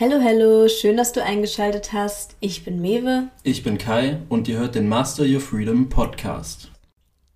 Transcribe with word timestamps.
Hallo, 0.00 0.20
hallo, 0.22 0.68
schön, 0.68 0.96
dass 0.96 1.10
du 1.10 1.24
eingeschaltet 1.24 1.92
hast. 1.92 2.36
Ich 2.38 2.64
bin 2.64 2.80
Mewe. 2.80 3.30
Ich 3.42 3.64
bin 3.64 3.78
Kai 3.78 4.20
und 4.28 4.46
ihr 4.46 4.56
hört 4.56 4.76
den 4.76 4.88
Master 4.88 5.24
Your 5.24 5.40
Freedom 5.40 5.88
Podcast. 5.88 6.70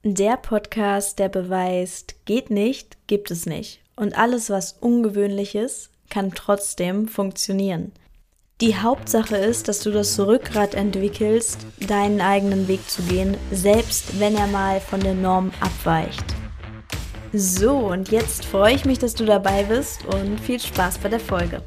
Der 0.04 0.36
Podcast, 0.36 1.18
der 1.18 1.28
beweist, 1.28 2.24
geht 2.24 2.50
nicht, 2.50 2.98
gibt 3.08 3.32
es 3.32 3.46
nicht. 3.46 3.80
Und 3.96 4.16
alles, 4.16 4.48
was 4.48 4.74
ungewöhnlich 4.74 5.56
ist, 5.56 5.90
kann 6.08 6.34
trotzdem 6.36 7.08
funktionieren. 7.08 7.90
Die 8.60 8.76
Hauptsache 8.76 9.38
ist, 9.38 9.66
dass 9.66 9.80
du 9.80 9.90
das 9.90 10.20
Rückgrat 10.20 10.76
entwickelst, 10.76 11.66
deinen 11.88 12.20
eigenen 12.20 12.68
Weg 12.68 12.88
zu 12.88 13.02
gehen, 13.02 13.36
selbst 13.50 14.20
wenn 14.20 14.36
er 14.36 14.46
mal 14.46 14.78
von 14.78 15.00
der 15.00 15.14
Norm 15.14 15.50
abweicht. 15.58 16.26
So, 17.32 17.76
und 17.76 18.12
jetzt 18.12 18.44
freue 18.44 18.76
ich 18.76 18.84
mich, 18.84 19.00
dass 19.00 19.16
du 19.16 19.24
dabei 19.24 19.64
bist 19.64 20.04
und 20.04 20.38
viel 20.38 20.60
Spaß 20.60 20.98
bei 20.98 21.08
der 21.08 21.18
Folge. 21.18 21.60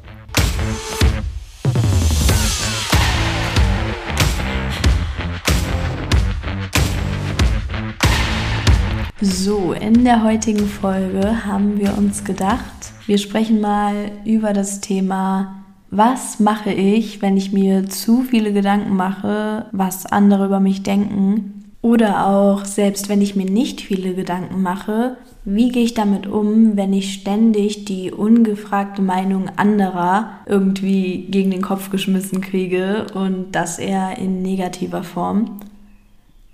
So, 9.22 9.72
in 9.72 10.04
der 10.04 10.22
heutigen 10.22 10.66
Folge 10.66 11.46
haben 11.46 11.78
wir 11.78 11.96
uns 11.96 12.24
gedacht, 12.24 12.92
wir 13.06 13.16
sprechen 13.16 13.62
mal 13.62 14.10
über 14.26 14.52
das 14.52 14.82
Thema, 14.82 15.64
was 15.90 16.38
mache 16.38 16.70
ich, 16.70 17.22
wenn 17.22 17.38
ich 17.38 17.50
mir 17.50 17.88
zu 17.88 18.24
viele 18.24 18.52
Gedanken 18.52 18.94
mache, 18.94 19.70
was 19.72 20.04
andere 20.04 20.44
über 20.44 20.60
mich 20.60 20.82
denken 20.82 21.64
oder 21.80 22.26
auch, 22.26 22.66
selbst 22.66 23.08
wenn 23.08 23.22
ich 23.22 23.36
mir 23.36 23.46
nicht 23.46 23.80
viele 23.80 24.12
Gedanken 24.12 24.60
mache, 24.60 25.16
wie 25.46 25.70
gehe 25.70 25.84
ich 25.84 25.94
damit 25.94 26.26
um, 26.26 26.76
wenn 26.76 26.92
ich 26.92 27.14
ständig 27.14 27.86
die 27.86 28.12
ungefragte 28.12 29.00
Meinung 29.00 29.48
anderer 29.56 30.32
irgendwie 30.44 31.26
gegen 31.30 31.52
den 31.52 31.62
Kopf 31.62 31.88
geschmissen 31.88 32.42
kriege 32.42 33.06
und 33.14 33.52
das 33.52 33.78
eher 33.78 34.18
in 34.18 34.42
negativer 34.42 35.02
Form? 35.02 35.60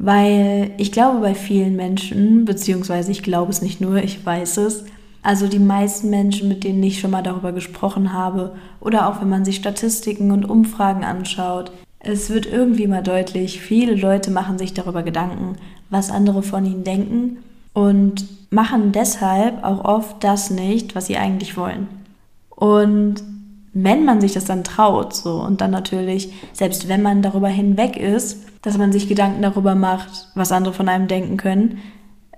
Weil 0.04 0.72
ich 0.78 0.90
glaube 0.90 1.20
bei 1.20 1.36
vielen 1.36 1.76
Menschen, 1.76 2.44
beziehungsweise 2.44 3.12
ich 3.12 3.22
glaube 3.22 3.52
es 3.52 3.62
nicht 3.62 3.80
nur, 3.80 4.02
ich 4.02 4.26
weiß 4.26 4.56
es, 4.56 4.84
also 5.22 5.46
die 5.46 5.60
meisten 5.60 6.10
Menschen, 6.10 6.48
mit 6.48 6.64
denen 6.64 6.82
ich 6.82 6.98
schon 6.98 7.12
mal 7.12 7.22
darüber 7.22 7.52
gesprochen 7.52 8.12
habe, 8.12 8.56
oder 8.80 9.08
auch 9.08 9.20
wenn 9.20 9.28
man 9.28 9.44
sich 9.44 9.54
Statistiken 9.54 10.32
und 10.32 10.44
Umfragen 10.44 11.04
anschaut, 11.04 11.70
es 12.00 12.30
wird 12.30 12.46
irgendwie 12.46 12.88
mal 12.88 13.04
deutlich, 13.04 13.60
viele 13.60 13.94
Leute 13.94 14.32
machen 14.32 14.58
sich 14.58 14.74
darüber 14.74 15.04
Gedanken, 15.04 15.54
was 15.88 16.10
andere 16.10 16.42
von 16.42 16.66
ihnen 16.66 16.82
denken 16.82 17.36
und 17.72 18.26
machen 18.50 18.90
deshalb 18.90 19.62
auch 19.62 19.84
oft 19.84 20.24
das 20.24 20.50
nicht, 20.50 20.96
was 20.96 21.06
sie 21.06 21.16
eigentlich 21.16 21.56
wollen. 21.56 21.86
Und 22.50 23.22
wenn 23.74 24.04
man 24.04 24.20
sich 24.20 24.32
das 24.32 24.44
dann 24.44 24.64
traut, 24.64 25.14
so 25.14 25.40
und 25.40 25.60
dann 25.60 25.70
natürlich, 25.70 26.32
selbst 26.52 26.88
wenn 26.88 27.02
man 27.02 27.22
darüber 27.22 27.48
hinweg 27.48 27.96
ist, 27.96 28.44
dass 28.60 28.78
man 28.78 28.92
sich 28.92 29.08
Gedanken 29.08 29.42
darüber 29.42 29.74
macht, 29.74 30.28
was 30.34 30.52
andere 30.52 30.74
von 30.74 30.88
einem 30.88 31.08
denken 31.08 31.36
können, 31.36 31.78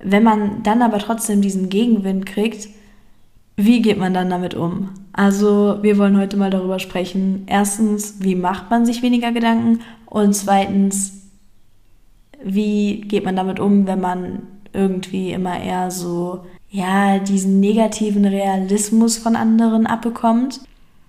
wenn 0.00 0.22
man 0.22 0.62
dann 0.62 0.82
aber 0.82 0.98
trotzdem 0.98 1.40
diesen 1.40 1.68
Gegenwind 1.68 2.26
kriegt, 2.26 2.68
wie 3.56 3.82
geht 3.82 3.98
man 3.98 4.14
dann 4.14 4.30
damit 4.30 4.54
um? 4.54 4.90
Also 5.12 5.78
wir 5.82 5.96
wollen 5.98 6.18
heute 6.18 6.36
mal 6.36 6.50
darüber 6.50 6.78
sprechen. 6.80 7.44
Erstens, 7.46 8.16
wie 8.18 8.34
macht 8.34 8.70
man 8.70 8.84
sich 8.84 9.02
weniger 9.02 9.30
Gedanken? 9.30 9.80
Und 10.06 10.34
zweitens, 10.34 11.30
wie 12.42 13.02
geht 13.02 13.24
man 13.24 13.36
damit 13.36 13.60
um, 13.60 13.86
wenn 13.86 14.00
man 14.00 14.42
irgendwie 14.72 15.30
immer 15.30 15.60
eher 15.60 15.90
so, 15.90 16.44
ja, 16.68 17.18
diesen 17.18 17.60
negativen 17.60 18.24
Realismus 18.24 19.16
von 19.16 19.36
anderen 19.36 19.86
abbekommt? 19.86 20.60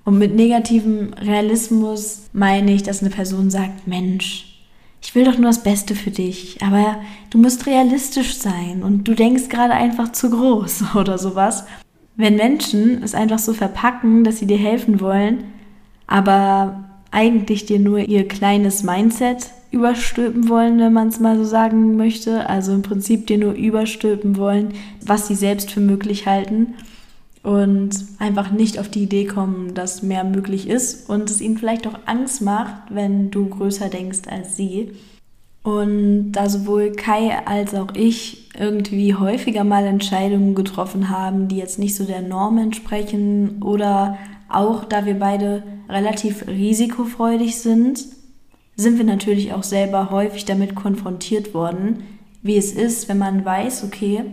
Und 0.05 0.19
mit 0.19 0.35
negativem 0.35 1.13
Realismus 1.19 2.29
meine 2.31 2.71
ich, 2.71 2.83
dass 2.83 3.01
eine 3.01 3.09
Person 3.09 3.49
sagt, 3.49 3.87
Mensch, 3.87 4.55
ich 5.01 5.15
will 5.15 5.25
doch 5.25 5.37
nur 5.37 5.47
das 5.47 5.63
Beste 5.63 5.95
für 5.95 6.11
dich, 6.11 6.61
aber 6.61 6.97
du 7.31 7.39
musst 7.39 7.65
realistisch 7.65 8.37
sein 8.37 8.83
und 8.83 9.07
du 9.07 9.15
denkst 9.15 9.49
gerade 9.49 9.73
einfach 9.73 10.11
zu 10.11 10.29
groß 10.29 10.83
oder 10.95 11.17
sowas. 11.17 11.65
Wenn 12.15 12.37
Menschen 12.37 13.03
es 13.03 13.15
einfach 13.15 13.39
so 13.39 13.53
verpacken, 13.53 14.23
dass 14.23 14.39
sie 14.39 14.45
dir 14.45 14.57
helfen 14.57 15.01
wollen, 15.01 15.43
aber 16.07 16.85
eigentlich 17.11 17.65
dir 17.65 17.79
nur 17.79 17.99
ihr 17.99 18.27
kleines 18.27 18.83
Mindset 18.83 19.49
überstülpen 19.71 20.49
wollen, 20.49 20.79
wenn 20.79 20.93
man 20.93 21.09
es 21.09 21.19
mal 21.19 21.35
so 21.37 21.43
sagen 21.43 21.97
möchte, 21.97 22.47
also 22.47 22.73
im 22.73 22.83
Prinzip 22.83 23.27
dir 23.27 23.39
nur 23.39 23.53
überstülpen 23.53 24.37
wollen, 24.37 24.73
was 25.03 25.27
sie 25.27 25.35
selbst 25.35 25.71
für 25.71 25.81
möglich 25.81 26.27
halten 26.27 26.75
und 27.45 27.91
einfach 28.17 28.51
nicht 28.51 28.79
auf 28.79 28.89
die 28.89 29.03
Idee 29.03 29.25
kommen, 29.25 29.75
dass 29.75 30.01
mehr 30.01 30.23
möglich 30.23 30.67
ist 30.67 31.07
und 31.09 31.29
es 31.29 31.41
ihnen 31.41 31.59
vielleicht 31.59 31.85
auch 31.85 31.99
Angst 32.07 32.41
macht, 32.41 32.73
wenn 32.89 33.29
du 33.29 33.47
größer 33.47 33.87
denkst 33.87 34.27
als 34.27 34.57
sie. 34.57 34.93
Und 35.61 36.31
da 36.31 36.49
sowohl 36.49 36.91
Kai 36.93 37.37
als 37.45 37.75
auch 37.75 37.93
ich 37.93 38.49
irgendwie 38.59 39.13
häufiger 39.13 39.63
mal 39.63 39.85
Entscheidungen 39.85 40.55
getroffen 40.55 41.09
haben, 41.09 41.47
die 41.47 41.57
jetzt 41.57 41.77
nicht 41.77 41.95
so 41.95 42.03
der 42.03 42.23
Norm 42.23 42.57
entsprechen 42.57 43.61
oder 43.63 44.17
auch 44.49 44.83
da 44.83 45.05
wir 45.05 45.19
beide 45.19 45.61
relativ 45.87 46.47
risikofreudig 46.47 47.57
sind, 47.57 48.05
sind 48.75 48.97
wir 48.97 49.05
natürlich 49.05 49.53
auch 49.53 49.63
selber 49.63 50.09
häufig 50.09 50.45
damit 50.45 50.73
konfrontiert 50.73 51.53
worden, 51.53 52.03
wie 52.41 52.57
es 52.57 52.71
ist, 52.71 53.07
wenn 53.07 53.19
man 53.19 53.45
weiß, 53.45 53.83
okay, 53.83 54.23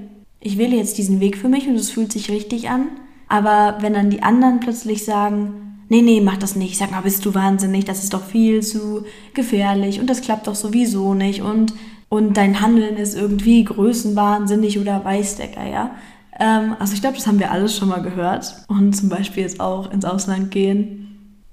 ich 0.40 0.56
wähle 0.56 0.76
jetzt 0.76 0.96
diesen 0.96 1.20
Weg 1.20 1.36
für 1.36 1.48
mich 1.48 1.68
und 1.68 1.74
es 1.74 1.90
fühlt 1.90 2.10
sich 2.10 2.30
richtig 2.30 2.70
an, 2.70 2.88
aber 3.32 3.78
wenn 3.80 3.94
dann 3.94 4.10
die 4.10 4.22
anderen 4.22 4.60
plötzlich 4.60 5.06
sagen, 5.06 5.86
nee, 5.88 6.02
nee, 6.02 6.20
mach 6.20 6.36
das 6.36 6.54
nicht. 6.54 6.76
Sag 6.76 6.90
mal, 6.90 7.00
bist 7.00 7.24
du 7.24 7.34
wahnsinnig, 7.34 7.86
das 7.86 8.04
ist 8.04 8.12
doch 8.12 8.22
viel 8.22 8.62
zu 8.62 9.06
gefährlich 9.32 10.00
und 10.00 10.10
das 10.10 10.20
klappt 10.20 10.48
doch 10.48 10.54
sowieso 10.54 11.14
nicht 11.14 11.40
und, 11.40 11.72
und 12.10 12.36
dein 12.36 12.60
Handeln 12.60 12.98
ist 12.98 13.16
irgendwie 13.16 13.64
größenwahnsinnig 13.64 14.78
oder 14.78 15.02
weiß 15.02 15.36
der 15.36 15.48
Geier. 15.48 15.92
Ähm, 16.38 16.76
also 16.78 16.92
ich 16.92 17.00
glaube, 17.00 17.16
das 17.16 17.26
haben 17.26 17.38
wir 17.38 17.50
alles 17.50 17.74
schon 17.74 17.88
mal 17.88 18.02
gehört 18.02 18.54
und 18.68 18.92
zum 18.92 19.08
Beispiel 19.08 19.44
jetzt 19.44 19.60
auch 19.60 19.90
ins 19.90 20.04
Ausland 20.04 20.50
gehen 20.50 20.98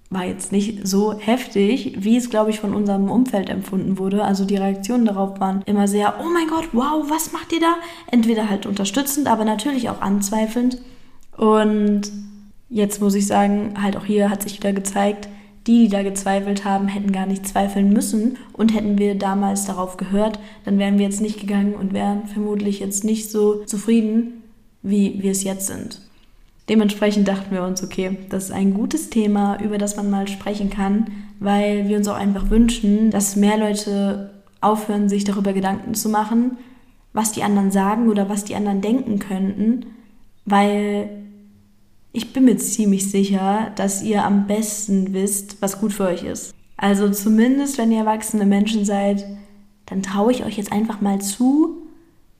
war 0.09 0.25
jetzt 0.25 0.51
nicht 0.51 0.85
so 0.85 1.17
heftig, 1.17 1.95
wie 1.99 2.17
es, 2.17 2.29
glaube 2.29 2.49
ich, 2.49 2.59
von 2.59 2.73
unserem 2.73 3.09
Umfeld 3.09 3.47
empfunden 3.47 3.99
wurde. 3.99 4.23
Also 4.25 4.43
die 4.43 4.57
Reaktionen 4.57 5.05
darauf 5.05 5.39
waren 5.39 5.61
immer 5.67 5.87
sehr, 5.87 6.15
oh 6.19 6.27
mein 6.33 6.47
Gott, 6.47 6.69
wow, 6.73 7.05
was 7.07 7.31
macht 7.31 7.53
ihr 7.53 7.59
da? 7.61 7.75
Entweder 8.11 8.49
halt 8.49 8.65
unterstützend, 8.65 9.27
aber 9.27 9.45
natürlich 9.45 9.87
auch 9.89 10.01
anzweifelnd. 10.01 10.79
Und 11.39 12.11
Jetzt 12.69 13.01
muss 13.01 13.15
ich 13.15 13.25
sagen, 13.25 13.73
halt 13.81 13.97
auch 13.97 14.05
hier 14.05 14.29
hat 14.29 14.43
sich 14.43 14.57
wieder 14.57 14.73
gezeigt, 14.73 15.27
die, 15.65 15.83
die 15.83 15.89
da 15.89 16.03
gezweifelt 16.03 16.65
haben, 16.65 16.87
hätten 16.87 17.11
gar 17.11 17.25
nicht 17.25 17.47
zweifeln 17.47 17.91
müssen. 17.91 18.37
Und 18.53 18.73
hätten 18.73 18.97
wir 18.99 19.15
damals 19.15 19.65
darauf 19.65 19.97
gehört, 19.97 20.39
dann 20.65 20.77
wären 20.77 20.97
wir 20.97 21.05
jetzt 21.05 21.21
nicht 21.21 21.39
gegangen 21.39 21.73
und 21.73 21.93
wären 21.93 22.27
vermutlich 22.27 22.79
jetzt 22.79 23.03
nicht 23.03 23.31
so 23.31 23.65
zufrieden, 23.65 24.43
wie 24.83 25.21
wir 25.21 25.31
es 25.31 25.43
jetzt 25.43 25.67
sind. 25.67 26.01
Dementsprechend 26.69 27.27
dachten 27.27 27.51
wir 27.51 27.63
uns, 27.63 27.83
okay, 27.83 28.17
das 28.29 28.45
ist 28.45 28.51
ein 28.51 28.75
gutes 28.75 29.09
Thema, 29.09 29.59
über 29.59 29.79
das 29.79 29.97
man 29.97 30.11
mal 30.11 30.27
sprechen 30.27 30.69
kann, 30.69 31.07
weil 31.39 31.87
wir 31.87 31.97
uns 31.97 32.07
auch 32.07 32.15
einfach 32.15 32.51
wünschen, 32.51 33.09
dass 33.09 33.35
mehr 33.35 33.57
Leute 33.57 34.29
aufhören, 34.61 35.09
sich 35.09 35.23
darüber 35.23 35.53
Gedanken 35.53 35.95
zu 35.95 36.09
machen, 36.09 36.57
was 37.11 37.31
die 37.31 37.41
anderen 37.41 37.71
sagen 37.71 38.09
oder 38.09 38.29
was 38.29 38.45
die 38.45 38.53
anderen 38.53 38.81
denken 38.81 39.17
könnten, 39.17 39.87
weil 40.45 41.09
ich 42.11 42.33
bin 42.33 42.45
mir 42.45 42.57
ziemlich 42.57 43.09
sicher, 43.09 43.71
dass 43.75 44.01
ihr 44.01 44.23
am 44.25 44.47
besten 44.47 45.13
wisst, 45.13 45.61
was 45.61 45.79
gut 45.79 45.93
für 45.93 46.05
euch 46.05 46.23
ist. 46.23 46.53
Also 46.77 47.09
zumindest, 47.09 47.77
wenn 47.77 47.91
ihr 47.91 47.99
erwachsene 47.99 48.45
Menschen 48.45 48.85
seid, 48.85 49.25
dann 49.85 50.01
traue 50.01 50.31
ich 50.31 50.45
euch 50.45 50.57
jetzt 50.57 50.71
einfach 50.71 51.01
mal 51.01 51.19
zu, 51.19 51.77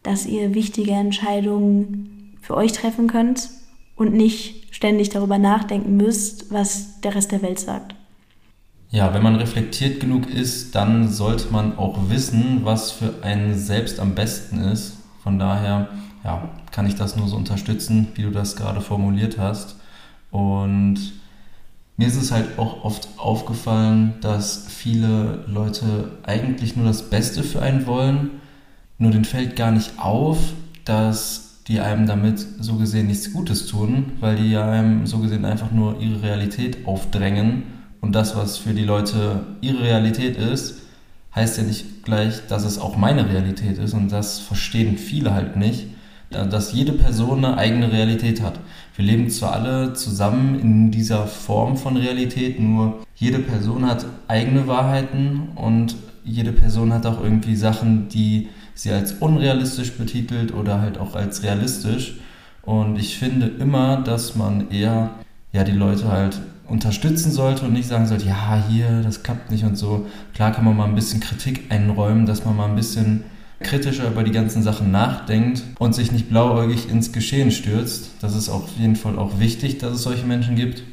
dass 0.04 0.26
ihr 0.26 0.54
wichtige 0.54 0.92
Entscheidungen 0.92 2.38
für 2.42 2.56
euch 2.56 2.72
treffen 2.72 3.08
könnt 3.08 3.50
und 3.96 4.14
nicht 4.14 4.74
ständig 4.74 5.10
darüber 5.10 5.38
nachdenken 5.38 5.98
müsst, 5.98 6.52
was 6.52 7.02
der 7.02 7.16
Rest 7.16 7.32
der 7.32 7.42
Welt 7.42 7.60
sagt. 7.60 7.96
Ja, 8.92 9.14
wenn 9.14 9.22
man 9.22 9.36
reflektiert 9.36 10.00
genug 10.00 10.28
ist, 10.30 10.74
dann 10.74 11.10
sollte 11.10 11.52
man 11.52 11.78
auch 11.78 12.10
wissen, 12.10 12.62
was 12.64 12.92
für 12.92 13.24
einen 13.24 13.56
selbst 13.56 14.00
am 14.00 14.16
besten 14.16 14.62
ist. 14.62 14.98
Von 15.22 15.38
daher 15.38 15.90
ja, 16.24 16.50
kann 16.72 16.88
ich 16.88 16.96
das 16.96 17.16
nur 17.16 17.28
so 17.28 17.36
unterstützen, 17.36 18.08
wie 18.16 18.24
du 18.24 18.32
das 18.32 18.56
gerade 18.56 18.82
formuliert 18.82 19.38
hast. 19.38 19.76
Und 20.32 20.98
mir 21.98 22.08
ist 22.08 22.16
es 22.16 22.32
halt 22.32 22.58
auch 22.58 22.84
oft 22.84 23.08
aufgefallen, 23.18 24.16
dass 24.22 24.66
viele 24.68 25.44
Leute 25.48 26.12
eigentlich 26.24 26.76
nur 26.76 26.86
das 26.86 27.10
Beste 27.10 27.44
für 27.44 27.62
einen 27.62 27.86
wollen, 27.86 28.32
nur 28.98 29.12
den 29.12 29.26
fällt 29.26 29.56
gar 29.56 29.72
nicht 29.72 29.94
auf, 29.98 30.38
dass 30.86 31.64
die 31.68 31.80
einem 31.80 32.08
damit 32.08 32.46
so 32.60 32.76
gesehen 32.76 33.08
nichts 33.08 33.32
Gutes 33.32 33.68
tun, 33.68 34.14
weil 34.20 34.36
die 34.36 34.58
einem 34.58 35.08
so 35.08 35.20
gesehen 35.20 35.46
einfach 35.46 35.72
nur 35.72 36.02
ihre 36.02 36.24
Realität 36.24 36.86
aufdrängen. 36.86 37.64
Und 38.02 38.14
das, 38.14 38.36
was 38.36 38.58
für 38.58 38.74
die 38.74 38.84
Leute 38.84 39.46
ihre 39.62 39.84
Realität 39.84 40.36
ist, 40.36 40.82
heißt 41.36 41.58
ja 41.60 41.64
nicht 41.64 42.04
gleich, 42.04 42.48
dass 42.48 42.66
es 42.66 42.80
auch 42.80 42.98
meine 42.98 43.30
Realität 43.30 43.78
ist. 43.78 43.94
Und 43.94 44.12
das 44.12 44.40
verstehen 44.40 44.98
viele 44.98 45.34
halt 45.34 45.56
nicht 45.56 45.88
dass 46.30 46.74
jede 46.74 46.94
Person 46.94 47.44
eine 47.44 47.58
eigene 47.58 47.92
Realität 47.92 48.42
hat. 48.42 48.60
Wir 48.96 49.06
leben 49.06 49.30
zwar 49.30 49.54
alle 49.54 49.94
zusammen 49.94 50.60
in 50.60 50.92
dieser 50.92 51.26
Form 51.26 51.78
von 51.78 51.98
Realität, 51.98 52.60
nur 52.60 53.00
jede 53.16 53.40
Person 53.40 53.86
hat 53.88 54.06
eigene 54.28 54.68
Wahrheiten 54.68 55.50
und 55.56 55.96
jede 56.24 56.52
Person 56.52 56.94
hat 56.94 57.06
auch 57.06 57.22
irgendwie 57.24 57.56
Sachen, 57.56 58.10
die 58.10 58.50
sie 58.76 58.92
als 58.92 59.14
unrealistisch 59.14 59.94
betitelt 59.94 60.54
oder 60.54 60.80
halt 60.82 60.98
auch 60.98 61.16
als 61.16 61.44
realistisch. 61.44 62.20
Und 62.62 63.00
ich 63.00 63.18
finde 63.18 63.48
immer, 63.48 63.98
dass 64.02 64.36
man 64.36 64.70
eher 64.70 65.12
ja, 65.52 65.64
die 65.64 65.72
Leute 65.72 66.10
halt 66.10 66.40
unterstützen 66.68 67.32
sollte 67.32 67.66
und 67.66 67.74
nicht 67.74 67.88
sagen 67.88 68.06
sollte, 68.06 68.28
ja, 68.28 68.64
hier, 68.70 69.02
das 69.02 69.24
klappt 69.24 69.50
nicht 69.50 69.64
und 69.64 69.76
so. 69.76 70.06
Klar 70.36 70.52
kann 70.52 70.66
man 70.66 70.78
mal 70.78 70.86
ein 70.86 70.96
bisschen 70.96 71.20
Kritik 71.20 71.72
einräumen, 71.72 72.26
dass 72.26 72.46
man 72.46 72.56
mal 72.56 72.70
ein 72.70 72.76
bisschen 72.76 73.24
kritischer 73.62 74.08
über 74.08 74.24
die 74.24 74.32
ganzen 74.32 74.64
Sachen 74.64 74.92
nachdenkt 74.92 75.64
und 75.80 75.94
sich 75.94 76.12
nicht 76.12 76.30
blauäugig 76.30 76.90
ins 76.90 77.12
Geschehen 77.12 77.52
stürzt. 77.52 78.12
Das 78.22 78.36
ist 78.36 78.50
auf 78.50 78.70
jeden 78.78 78.96
Fall 78.96 79.20
auch 79.20 79.40
wichtig, 79.40 79.78
dass 79.80 79.94
es 79.94 80.04
solche 80.04 80.26
Menschen 80.26 80.56
gibt. 80.56 80.84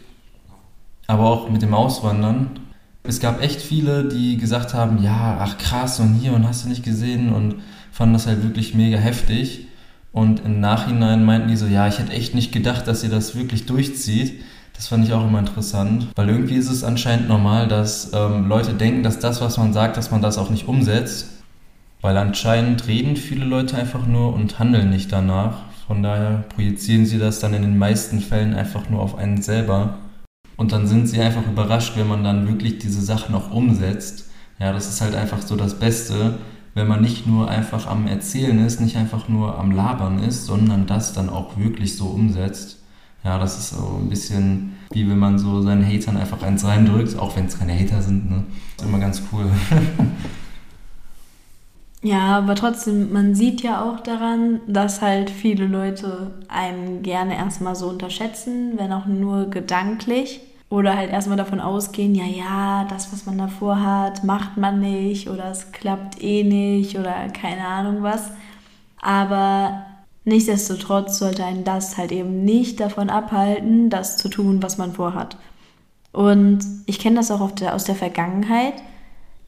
Aber 1.07 1.25
auch 1.25 1.49
mit 1.49 1.63
dem 1.63 1.75
Auswandern. 1.75 2.59
Es 3.05 3.21
gab 3.21 3.41
echt 3.41 3.61
viele, 3.61 4.09
die 4.09 4.37
gesagt 4.37 4.75
haben, 4.75 5.03
ja, 5.03 5.39
ach 5.41 5.59
krass 5.59 6.01
und 6.01 6.15
hier 6.15 6.33
und 6.33 6.47
hast 6.47 6.65
du 6.65 6.69
nicht 6.69 6.83
gesehen 6.83 7.33
und 7.33 7.57
fanden 7.93 8.15
das 8.15 8.27
halt 8.27 8.43
wirklich 8.43 8.75
mega 8.75 8.99
heftig. 8.99 9.69
Und 10.11 10.45
im 10.45 10.61
Nachhinein 10.61 11.25
meinten 11.25 11.49
die 11.49 11.57
so, 11.57 11.67
ja, 11.67 11.87
ich 11.87 11.99
hätte 11.99 12.13
echt 12.13 12.35
nicht 12.35 12.51
gedacht, 12.51 12.89
dass 12.89 13.05
ihr 13.05 13.11
das 13.11 13.37
wirklich 13.37 13.67
durchzieht. 13.67 14.41
Das 14.75 14.89
fand 14.89 15.07
ich 15.07 15.13
auch 15.13 15.27
immer 15.27 15.39
interessant, 15.39 16.09
weil 16.17 16.29
irgendwie 16.29 16.57
ist 16.57 16.71
es 16.71 16.85
anscheinend 16.85 17.29
normal, 17.29 17.69
dass 17.69 18.11
ähm, 18.13 18.47
Leute 18.47 18.75
denken, 18.75 19.03
dass 19.03 19.19
das, 19.19 19.41
was 19.41 19.57
man 19.57 19.73
sagt, 19.73 19.97
dass 19.97 20.11
man 20.11 20.21
das 20.21 20.37
auch 20.37 20.51
nicht 20.51 20.69
umsetzt. 20.69 21.36
Weil 22.01 22.17
anscheinend 22.17 22.87
reden 22.87 23.17
viele 23.17 23.45
Leute 23.45 23.77
einfach 23.77 24.07
nur 24.07 24.35
und 24.35 24.59
handeln 24.59 24.91
nicht 24.91 25.13
danach. 25.13 25.65
Von 25.87 26.03
daher 26.03 26.45
projizieren 26.55 27.07
sie 27.07 27.19
das 27.19 27.41
dann 27.41 27.55
in 27.55 27.63
den 27.63 27.79
meisten 27.79 28.21
Fällen 28.21 28.55
einfach 28.55 28.91
nur 28.91 29.01
auf 29.01 29.17
einen 29.17 29.43
selber. 29.43 29.99
Und 30.57 30.73
dann 30.73 30.87
sind 30.87 31.07
sie 31.07 31.21
einfach 31.21 31.47
überrascht, 31.47 31.97
wenn 31.97 32.09
man 32.09 32.25
dann 32.25 32.49
wirklich 32.49 32.79
diese 32.79 33.01
Sachen 33.01 33.35
auch 33.35 33.51
umsetzt. 33.51 34.29
Ja, 34.59 34.73
das 34.73 34.89
ist 34.89 35.01
halt 35.01 35.15
einfach 35.15 35.43
so 35.43 35.57
das 35.57 35.79
Beste, 35.79 36.39
wenn 36.75 36.89
man 36.89 37.03
nicht 37.03 37.27
nur 37.27 37.51
einfach 37.51 37.87
am 37.87 38.07
Erzählen 38.07 38.65
ist, 38.65 38.81
nicht 38.81 38.97
einfach 38.97 39.29
nur 39.29 39.59
am 39.59 39.71
Labern 39.71 40.23
ist, 40.23 40.47
sondern 40.47 40.87
das 40.87 41.13
dann 41.13 41.29
auch 41.29 41.57
wirklich 41.57 41.97
so 41.97 42.07
umsetzt. 42.07 42.83
Ja, 43.25 43.39
das 43.39 43.59
ist 43.59 43.71
so 43.71 43.99
ein 44.01 44.09
bisschen 44.09 44.77
wie 44.93 45.09
wenn 45.09 45.19
man 45.19 45.39
so 45.39 45.63
seinen 45.63 45.85
Hatern 45.85 46.17
einfach 46.17 46.43
eins 46.43 46.65
reindrückt, 46.65 47.19
auch 47.19 47.37
wenn 47.37 47.47
es 47.47 47.59
keine 47.59 47.79
Hater 47.79 48.03
sind. 48.03 48.31
Ne? 48.31 48.45
ist 48.77 48.85
immer 48.85 48.99
ganz 48.99 49.23
cool. 49.33 49.47
Ja, 52.07 52.39
aber 52.39 52.55
trotzdem, 52.55 53.13
man 53.13 53.35
sieht 53.35 53.63
ja 53.63 53.83
auch 53.83 53.99
daran, 53.99 54.61
dass 54.69 55.03
halt 55.03 55.29
viele 55.29 55.67
Leute 55.67 56.35
einen 56.47 57.03
gerne 57.03 57.37
erstmal 57.37 57.75
so 57.75 57.89
unterschätzen, 57.89 58.75
wenn 58.79 58.93
auch 58.93 59.07
nur 59.07 59.51
gedanklich. 59.51 60.41
Oder 60.69 60.97
halt 60.97 61.11
erstmal 61.11 61.37
davon 61.37 61.59
ausgehen, 61.61 62.15
ja, 62.15 62.25
ja, 62.25 62.85
das, 62.89 63.13
was 63.13 63.27
man 63.27 63.39
davor 63.39 63.81
hat, 63.83 64.23
macht 64.23 64.57
man 64.57 64.79
nicht 64.81 65.29
oder 65.29 65.51
es 65.51 65.73
klappt 65.73 66.23
eh 66.23 66.45
nicht 66.45 66.97
oder 66.99 67.13
keine 67.31 67.67
Ahnung 67.67 68.03
was. 68.05 68.31
Aber 69.01 69.87
nichtsdestotrotz 70.25 71.19
sollte 71.19 71.45
einen 71.45 71.65
das 71.65 71.97
halt 71.99 72.13
eben 72.13 72.45
nicht 72.45 72.79
davon 72.81 73.11
abhalten, 73.11 73.91
das 73.91 74.17
zu 74.17 74.29
tun, 74.29 74.63
was 74.63 74.79
man 74.79 74.93
vorhat. 74.93 75.37
Und 76.13 76.61
ich 76.87 76.99
kenne 77.01 77.17
das 77.17 77.31
auch 77.33 77.41
aus 77.41 77.85
der 77.85 77.97
Vergangenheit, 77.97 78.75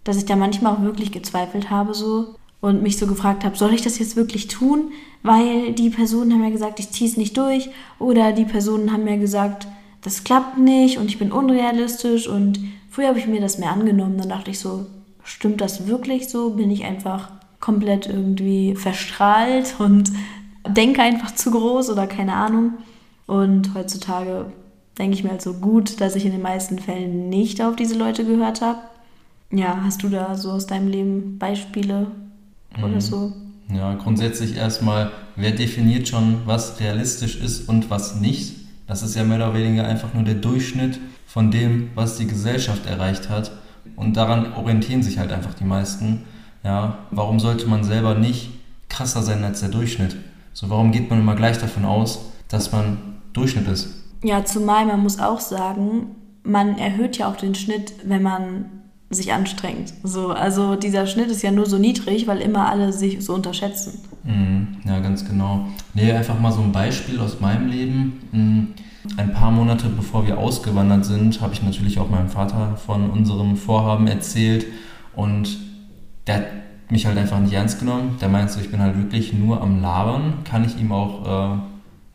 dass 0.04 0.16
ich 0.16 0.24
da 0.26 0.36
manchmal 0.36 0.74
auch 0.74 0.82
wirklich 0.82 1.12
gezweifelt 1.12 1.70
habe, 1.70 1.94
so, 1.94 2.37
und 2.60 2.82
mich 2.82 2.98
so 2.98 3.06
gefragt 3.06 3.44
habe, 3.44 3.56
soll 3.56 3.72
ich 3.72 3.82
das 3.82 3.98
jetzt 3.98 4.16
wirklich 4.16 4.48
tun? 4.48 4.92
Weil 5.22 5.72
die 5.72 5.90
Personen 5.90 6.32
haben 6.32 6.44
ja 6.44 6.50
gesagt, 6.50 6.80
ich 6.80 6.90
ziehe 6.90 7.08
es 7.08 7.16
nicht 7.16 7.36
durch. 7.36 7.70
Oder 7.98 8.32
die 8.32 8.44
Personen 8.44 8.92
haben 8.92 9.04
mir 9.04 9.18
gesagt, 9.18 9.68
das 10.02 10.24
klappt 10.24 10.58
nicht 10.58 10.98
und 10.98 11.06
ich 11.06 11.18
bin 11.18 11.32
unrealistisch. 11.32 12.26
Und 12.28 12.60
früher 12.90 13.08
habe 13.08 13.18
ich 13.18 13.26
mir 13.26 13.40
das 13.40 13.58
mehr 13.58 13.72
angenommen. 13.72 14.18
Dann 14.18 14.28
dachte 14.28 14.50
ich 14.50 14.58
so, 14.58 14.86
stimmt 15.22 15.60
das 15.60 15.86
wirklich 15.86 16.28
so? 16.28 16.50
Bin 16.50 16.70
ich 16.70 16.84
einfach 16.84 17.30
komplett 17.60 18.06
irgendwie 18.06 18.74
verstrahlt 18.74 19.76
und 19.78 20.12
denke 20.66 21.02
einfach 21.02 21.34
zu 21.34 21.50
groß 21.50 21.90
oder 21.90 22.06
keine 22.06 22.34
Ahnung. 22.34 22.74
Und 23.26 23.74
heutzutage 23.74 24.46
denke 24.98 25.14
ich 25.14 25.22
mir 25.22 25.30
halt 25.30 25.42
so 25.42 25.54
gut, 25.54 26.00
dass 26.00 26.16
ich 26.16 26.24
in 26.24 26.32
den 26.32 26.42
meisten 26.42 26.78
Fällen 26.78 27.28
nicht 27.28 27.62
auf 27.62 27.76
diese 27.76 27.96
Leute 27.96 28.24
gehört 28.24 28.62
habe. 28.62 28.80
Ja, 29.50 29.80
hast 29.84 30.02
du 30.02 30.08
da 30.08 30.36
so 30.36 30.50
aus 30.50 30.66
deinem 30.66 30.88
Leben 30.88 31.38
Beispiele, 31.38 32.08
oder 32.76 32.88
mhm. 32.88 33.00
so. 33.00 33.32
Ja, 33.72 33.94
grundsätzlich 33.94 34.56
erstmal, 34.56 35.10
wer 35.36 35.52
definiert 35.52 36.08
schon, 36.08 36.42
was 36.46 36.80
realistisch 36.80 37.36
ist 37.36 37.68
und 37.68 37.90
was 37.90 38.16
nicht? 38.16 38.56
Das 38.86 39.02
ist 39.02 39.14
ja 39.14 39.24
mehr 39.24 39.36
oder 39.36 39.54
weniger 39.54 39.86
einfach 39.86 40.14
nur 40.14 40.22
der 40.22 40.34
Durchschnitt 40.34 40.98
von 41.26 41.50
dem, 41.50 41.90
was 41.94 42.16
die 42.16 42.26
Gesellschaft 42.26 42.86
erreicht 42.86 43.28
hat. 43.28 43.52
Und 43.96 44.16
daran 44.16 44.54
orientieren 44.54 45.02
sich 45.02 45.18
halt 45.18 45.32
einfach 45.32 45.54
die 45.54 45.64
meisten. 45.64 46.24
Ja, 46.64 46.98
warum 47.10 47.38
sollte 47.38 47.66
man 47.66 47.84
selber 47.84 48.14
nicht 48.14 48.50
krasser 48.88 49.22
sein 49.22 49.44
als 49.44 49.60
der 49.60 49.68
Durchschnitt? 49.68 50.16
So, 50.54 50.70
warum 50.70 50.90
geht 50.90 51.10
man 51.10 51.20
immer 51.20 51.34
gleich 51.34 51.58
davon 51.58 51.84
aus, 51.84 52.20
dass 52.48 52.72
man 52.72 52.96
Durchschnitt 53.34 53.68
ist? 53.68 53.94
Ja, 54.22 54.44
zumal 54.44 54.86
man 54.86 55.00
muss 55.00 55.20
auch 55.20 55.40
sagen, 55.40 56.16
man 56.42 56.78
erhöht 56.78 57.18
ja 57.18 57.30
auch 57.30 57.36
den 57.36 57.54
Schnitt, 57.54 57.92
wenn 58.04 58.22
man 58.22 58.64
sich 59.10 59.32
anstrengt. 59.32 59.94
So, 60.02 60.28
also 60.28 60.76
dieser 60.76 61.06
Schnitt 61.06 61.30
ist 61.30 61.42
ja 61.42 61.50
nur 61.50 61.66
so 61.66 61.78
niedrig, 61.78 62.26
weil 62.26 62.38
immer 62.38 62.68
alle 62.68 62.92
sich 62.92 63.24
so 63.24 63.34
unterschätzen. 63.34 64.00
Mhm, 64.24 64.78
ja, 64.84 65.00
ganz 65.00 65.26
genau. 65.26 65.66
Nee, 65.94 66.12
einfach 66.12 66.38
mal 66.38 66.52
so 66.52 66.60
ein 66.60 66.72
Beispiel 66.72 67.18
aus 67.20 67.40
meinem 67.40 67.68
Leben. 67.68 68.20
Mhm. 68.32 68.68
Ein 69.16 69.32
paar 69.32 69.50
Monate 69.50 69.88
bevor 69.88 70.26
wir 70.26 70.38
ausgewandert 70.38 71.06
sind, 71.06 71.40
habe 71.40 71.54
ich 71.54 71.62
natürlich 71.62 71.98
auch 71.98 72.10
meinem 72.10 72.28
Vater 72.28 72.76
von 72.76 73.08
unserem 73.08 73.56
Vorhaben 73.56 74.06
erzählt 74.06 74.66
und 75.16 75.56
der 76.26 76.34
hat 76.36 76.46
mich 76.90 77.06
halt 77.06 77.16
einfach 77.16 77.40
nicht 77.40 77.54
ernst 77.54 77.78
genommen. 77.78 78.16
Der 78.20 78.28
meint 78.28 78.50
so, 78.50 78.60
ich 78.60 78.70
bin 78.70 78.80
halt 78.80 78.98
wirklich 78.98 79.32
nur 79.32 79.62
am 79.62 79.80
Labern, 79.80 80.44
kann 80.44 80.64
ich 80.64 80.78
ihm 80.78 80.92
auch 80.92 81.54
äh, 81.54 81.58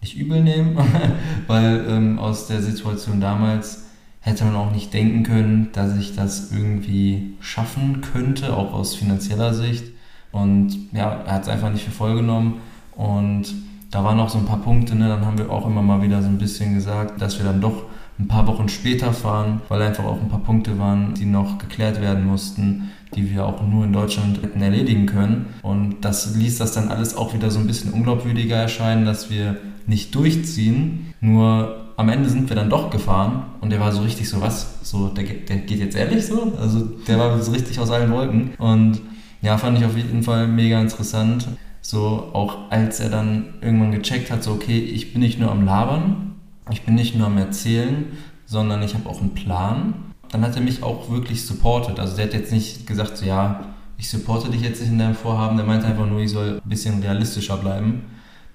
nicht 0.01 0.15
übel 0.17 0.43
nehmen, 0.43 0.77
weil 1.47 1.85
ähm, 1.89 2.19
aus 2.19 2.47
der 2.47 2.61
Situation 2.61 3.19
damals 3.19 3.82
hätte 4.23 4.45
man 4.45 4.55
auch 4.55 4.71
nicht 4.71 4.93
denken 4.93 5.23
können, 5.23 5.69
dass 5.73 5.97
ich 5.97 6.15
das 6.15 6.51
irgendwie 6.51 7.35
schaffen 7.41 8.01
könnte, 8.01 8.55
auch 8.55 8.73
aus 8.73 8.95
finanzieller 8.95 9.53
Sicht. 9.53 9.83
Und 10.31 10.91
ja, 10.93 11.21
er 11.25 11.33
hat 11.33 11.43
es 11.43 11.49
einfach 11.49 11.69
nicht 11.69 11.83
für 11.83 11.91
voll 11.91 12.15
genommen. 12.15 12.61
Und 12.95 13.53
da 13.91 14.03
waren 14.03 14.19
auch 14.19 14.29
so 14.29 14.37
ein 14.37 14.45
paar 14.45 14.61
Punkte, 14.61 14.95
ne? 14.95 15.09
dann 15.09 15.25
haben 15.25 15.37
wir 15.37 15.51
auch 15.51 15.67
immer 15.67 15.81
mal 15.81 16.01
wieder 16.01 16.21
so 16.21 16.29
ein 16.29 16.37
bisschen 16.37 16.73
gesagt, 16.73 17.21
dass 17.21 17.37
wir 17.37 17.45
dann 17.45 17.59
doch 17.59 17.83
ein 18.17 18.27
paar 18.27 18.47
Wochen 18.47 18.69
später 18.69 19.11
fahren, 19.11 19.61
weil 19.67 19.81
einfach 19.81 20.05
auch 20.05 20.21
ein 20.21 20.29
paar 20.29 20.39
Punkte 20.39 20.79
waren, 20.79 21.13
die 21.15 21.25
noch 21.25 21.57
geklärt 21.57 22.01
werden 22.01 22.25
mussten, 22.25 22.91
die 23.15 23.29
wir 23.29 23.45
auch 23.45 23.61
nur 23.67 23.83
in 23.83 23.93
Deutschland 23.93 24.41
hätten 24.41 24.61
erledigen 24.61 25.05
können. 25.05 25.47
Und 25.63 25.97
das 26.01 26.35
ließ 26.35 26.59
das 26.59 26.71
dann 26.71 26.89
alles 26.89 27.15
auch 27.17 27.33
wieder 27.33 27.51
so 27.51 27.59
ein 27.59 27.67
bisschen 27.67 27.91
unglaubwürdiger 27.91 28.55
erscheinen, 28.55 29.05
dass 29.05 29.29
wir 29.29 29.57
nicht 29.85 30.15
durchziehen. 30.15 31.13
Nur 31.19 31.82
am 31.95 32.09
Ende 32.09 32.29
sind 32.29 32.49
wir 32.49 32.55
dann 32.55 32.69
doch 32.69 32.89
gefahren 32.89 33.45
und 33.61 33.69
der 33.69 33.79
war 33.79 33.91
so 33.91 34.01
richtig 34.01 34.29
so, 34.29 34.41
was? 34.41 34.79
So, 34.83 35.09
der, 35.09 35.23
der 35.23 35.57
geht 35.57 35.79
jetzt 35.79 35.95
ehrlich 35.95 36.25
so? 36.25 36.53
Also 36.59 36.79
der 37.07 37.19
war 37.19 37.41
so 37.41 37.51
richtig 37.51 37.79
aus 37.79 37.91
allen 37.91 38.11
Wolken. 38.11 38.53
Und 38.57 39.01
ja, 39.41 39.57
fand 39.57 39.77
ich 39.77 39.85
auf 39.85 39.95
jeden 39.95 40.23
Fall 40.23 40.47
mega 40.47 40.79
interessant. 40.79 41.47
So, 41.81 42.29
auch 42.33 42.71
als 42.71 42.99
er 42.99 43.09
dann 43.09 43.55
irgendwann 43.61 43.91
gecheckt 43.91 44.31
hat, 44.31 44.43
so, 44.43 44.51
okay, 44.51 44.79
ich 44.79 45.11
bin 45.11 45.21
nicht 45.21 45.39
nur 45.39 45.51
am 45.51 45.65
Labern, 45.65 46.35
ich 46.71 46.83
bin 46.83 46.95
nicht 46.95 47.15
nur 47.15 47.27
am 47.27 47.37
Erzählen, 47.37 48.05
sondern 48.45 48.81
ich 48.83 48.93
habe 48.93 49.09
auch 49.09 49.19
einen 49.19 49.33
Plan. 49.33 49.93
Dann 50.31 50.41
hat 50.41 50.55
er 50.55 50.61
mich 50.61 50.81
auch 50.81 51.11
wirklich 51.11 51.45
supportet. 51.45 51.99
Also 51.99 52.15
der 52.15 52.25
hat 52.25 52.33
jetzt 52.33 52.51
nicht 52.51 52.87
gesagt, 52.87 53.17
so, 53.17 53.25
ja, 53.25 53.65
ich 53.97 54.09
supporte 54.09 54.49
dich 54.49 54.61
jetzt 54.61 54.81
nicht 54.81 54.91
in 54.91 54.99
deinem 54.99 55.15
Vorhaben. 55.15 55.57
Der 55.57 55.65
meinte 55.65 55.85
einfach 55.85 56.07
nur, 56.07 56.21
ich 56.21 56.31
soll 56.31 56.61
ein 56.63 56.69
bisschen 56.69 57.01
realistischer 57.01 57.57
bleiben. 57.57 58.03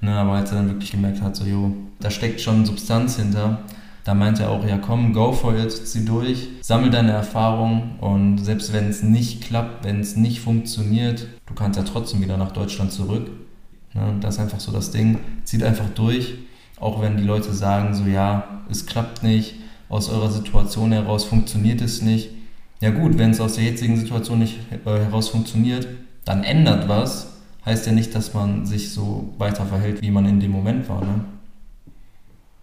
Ne, 0.01 0.15
aber 0.15 0.33
als 0.33 0.53
er 0.53 0.59
dann 0.59 0.69
wirklich 0.69 0.93
gemerkt 0.93 1.23
hat, 1.23 1.35
so, 1.35 1.45
jo, 1.45 1.73
da 1.99 2.11
steckt 2.11 2.41
schon 2.41 2.65
Substanz 2.65 3.17
hinter, 3.17 3.61
da 4.05 4.15
meinte 4.15 4.45
er 4.45 4.51
auch, 4.51 4.65
ja 4.65 4.79
komm, 4.79 5.13
go 5.13 5.33
for 5.33 5.57
it, 5.57 5.73
zieh 5.73 6.05
durch, 6.05 6.49
sammel 6.63 6.91
deine 6.91 7.11
Erfahrung 7.11 7.99
und 8.01 8.39
selbst 8.39 8.73
wenn 8.73 8.89
es 8.89 9.03
nicht 9.03 9.43
klappt, 9.43 9.85
wenn 9.85 10.01
es 10.01 10.17
nicht 10.17 10.41
funktioniert, 10.41 11.27
du 11.47 11.55
kannst 11.55 11.79
ja 11.79 11.85
trotzdem 11.85 12.23
wieder 12.23 12.37
nach 12.37 12.53
Deutschland 12.53 12.93
zurück. 12.93 13.29
Ne, 13.95 14.15
das 14.21 14.37
ist 14.37 14.41
einfach 14.41 14.61
so 14.61 14.71
das 14.71 14.93
Ding, 14.93 15.19
zieht 15.45 15.65
einfach 15.65 15.89
durch, 15.95 16.35
auch 16.79 17.03
wenn 17.03 17.17
die 17.17 17.25
Leute 17.25 17.53
sagen, 17.53 17.93
so 17.93 18.05
ja, 18.05 18.63
es 18.71 18.87
klappt 18.87 19.25
nicht, 19.25 19.57
aus 19.89 20.09
eurer 20.09 20.31
Situation 20.31 20.93
heraus 20.93 21.25
funktioniert 21.25 21.81
es 21.81 22.03
nicht. 22.03 22.31
Ja 22.81 22.91
gut, 22.91 23.19
wenn 23.19 23.31
es 23.31 23.41
aus 23.41 23.55
der 23.55 23.65
jetzigen 23.65 23.97
Situation 23.97 24.39
nicht 24.39 24.59
äh, 24.71 24.91
heraus 24.91 25.31
funktioniert, 25.31 25.89
dann 26.25 26.45
ändert 26.45 26.89
was, 26.89 27.38
heißt 27.69 27.87
ja 27.87 27.93
nicht, 27.93 28.15
dass 28.15 28.33
man 28.33 28.65
sich 28.65 28.93
so 28.93 29.35
weiter 29.37 29.67
verhält, 29.67 30.01
wie 30.01 30.11
man 30.11 30.27
in 30.27 30.41
dem 30.41 30.51
Moment 30.51 30.89
war. 30.89 31.03
Ne? 31.03 31.25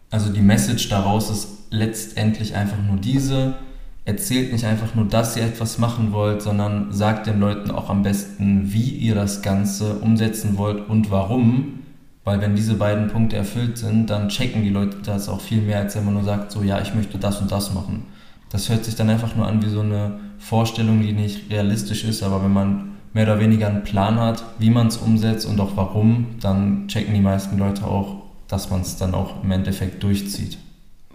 Also 0.09 0.33
die 0.33 0.41
Message 0.41 0.89
daraus 0.89 1.29
ist 1.29 1.47
letztendlich 1.69 2.55
einfach 2.55 2.81
nur 2.81 2.97
diese, 2.97 3.55
erzählt 4.03 4.51
nicht 4.51 4.65
einfach 4.65 4.95
nur, 4.95 5.05
dass 5.05 5.37
ihr 5.37 5.43
etwas 5.43 5.77
machen 5.77 6.11
wollt, 6.11 6.41
sondern 6.41 6.91
sagt 6.91 7.27
den 7.27 7.39
Leuten 7.39 7.69
auch 7.69 7.89
am 7.89 8.01
besten, 8.01 8.73
wie 8.73 8.89
ihr 8.89 9.13
das 9.13 9.43
Ganze 9.43 9.99
umsetzen 9.99 10.57
wollt 10.57 10.89
und 10.89 11.11
warum. 11.11 11.79
Weil 12.23 12.41
wenn 12.41 12.55
diese 12.55 12.73
beiden 12.73 13.07
Punkte 13.07 13.35
erfüllt 13.35 13.77
sind, 13.77 14.09
dann 14.09 14.29
checken 14.29 14.63
die 14.63 14.69
Leute 14.69 14.97
das 15.05 15.29
auch 15.29 15.41
viel 15.41 15.61
mehr, 15.61 15.79
als 15.79 15.95
wenn 15.95 16.05
man 16.05 16.15
nur 16.15 16.23
sagt, 16.23 16.51
so 16.51 16.63
ja, 16.63 16.81
ich 16.81 16.95
möchte 16.95 17.19
das 17.19 17.39
und 17.39 17.51
das 17.51 17.75
machen. 17.75 18.05
Das 18.49 18.69
hört 18.69 18.85
sich 18.85 18.95
dann 18.95 19.09
einfach 19.11 19.35
nur 19.35 19.47
an 19.47 19.61
wie 19.61 19.69
so 19.69 19.81
eine 19.81 20.19
Vorstellung, 20.39 21.01
die 21.01 21.13
nicht 21.13 21.51
realistisch 21.51 22.03
ist, 22.03 22.23
aber 22.23 22.43
wenn 22.43 22.53
man 22.53 22.94
mehr 23.15 23.23
oder 23.23 23.39
weniger 23.39 23.67
einen 23.67 23.85
Plan 23.85 24.19
hat, 24.19 24.43
wie 24.59 24.69
man 24.69 24.87
es 24.87 24.97
umsetzt 24.97 25.47
und 25.47 25.59
auch 25.61 25.71
warum, 25.75 26.27
dann 26.41 26.89
checken 26.89 27.13
die 27.13 27.21
meisten 27.21 27.57
Leute 27.57 27.85
auch, 27.85 28.17
dass 28.49 28.69
man 28.69 28.81
es 28.81 28.97
dann 28.97 29.15
auch 29.15 29.41
im 29.41 29.51
Endeffekt 29.51 30.03
durchzieht. 30.03 30.57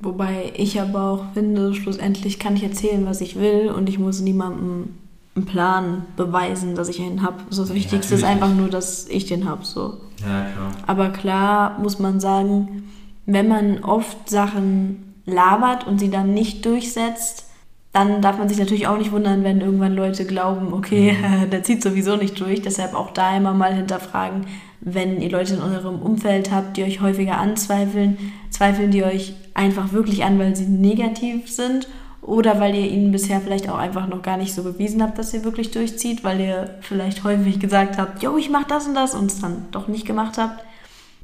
Wobei 0.00 0.50
ich 0.57 0.80
aber 0.80 1.02
auch 1.02 1.25
finde, 1.35 1.75
schlussendlich 1.75 2.38
kann 2.38 2.57
ich 2.57 2.62
erzählen, 2.62 3.04
was 3.04 3.21
ich 3.21 3.38
will 3.38 3.69
und 3.69 3.87
ich 3.90 3.99
muss 3.99 4.23
niemandem 4.23 4.95
einen 5.37 5.45
Plan 5.45 6.07
beweisen, 6.16 6.75
dass 6.75 6.88
ich 6.88 7.02
einen 7.02 7.23
habe. 7.23 7.37
So 7.50 7.64
das 7.64 7.75
Wichtigste 7.75 8.14
ist 8.14 8.25
einfach 8.25 8.52
nur, 8.52 8.69
dass 8.69 9.07
ich 9.07 9.26
den 9.26 9.47
habe. 9.47 9.62
So. 9.66 9.99
Ja, 10.23 10.47
klar. 10.54 10.73
Aber 10.87 11.11
klar 11.11 11.78
muss 11.80 11.99
man 11.99 12.19
sagen, 12.19 12.85
wenn 13.26 13.47
man 13.47 13.85
oft 13.85 14.30
Sachen 14.30 15.16
labert 15.26 15.87
und 15.87 15.99
sie 15.99 16.11
dann 16.11 16.33
nicht 16.33 16.64
durchsetzt, 16.64 17.50
dann 17.93 18.23
darf 18.23 18.39
man 18.39 18.49
sich 18.49 18.59
natürlich 18.59 18.87
auch 18.87 18.99
nicht 18.99 19.11
wundern, 19.11 19.43
wenn 19.43 19.61
irgendwann 19.61 19.97
Leute 19.97 20.25
glauben, 20.25 20.73
okay, 20.73 21.13
mhm. 21.13 21.51
der 21.51 21.63
zieht 21.63 21.83
sowieso 21.83 22.17
nicht 22.17 22.39
durch. 22.41 22.63
Deshalb 22.63 22.95
auch 22.95 23.11
da 23.11 23.37
immer 23.37 23.53
mal 23.53 23.75
hinterfragen, 23.75 24.47
wenn 24.81 25.21
ihr 25.21 25.31
Leute 25.31 25.55
in 25.55 25.63
eurem 25.63 26.01
Umfeld 26.01 26.53
habt, 26.53 26.77
die 26.77 26.85
euch 26.85 27.01
häufiger 27.01 27.39
anzweifeln, 27.39 28.17
zweifeln 28.51 28.91
die 28.91 29.05
euch 29.05 29.35
einfach 29.55 29.93
wirklich 29.93 30.25
an, 30.25 30.39
weil 30.39 30.55
sie 30.55 30.67
negativ 30.67 31.51
sind 31.51 31.89
oder 32.23 32.61
weil 32.61 32.75
ihr 32.75 32.89
ihnen 32.89 33.13
bisher 33.13 33.41
vielleicht 33.41 33.69
auch 33.69 33.79
einfach 33.79 34.07
noch 34.07 34.23
gar 34.23 34.37
nicht 34.37 34.55
so 34.55 34.63
bewiesen 34.63 35.03
habt, 35.03 35.19
dass 35.19 35.35
ihr 35.35 35.45
wirklich 35.45 35.71
durchzieht, 35.71 36.23
weil 36.23 36.41
ihr 36.41 36.79
vielleicht 36.83 37.25
häufig 37.25 37.59
gesagt 37.59 37.99
habt, 37.99 38.23
yo, 38.23 38.37
ich 38.37 38.51
mach 38.51 38.65
das 38.65 38.87
und 38.87 38.95
das 38.95 39.15
und 39.15 39.31
es 39.31 39.41
dann 39.41 39.67
doch 39.73 39.89
nicht 39.89 40.07
gemacht 40.07 40.39
habt. 40.39 40.63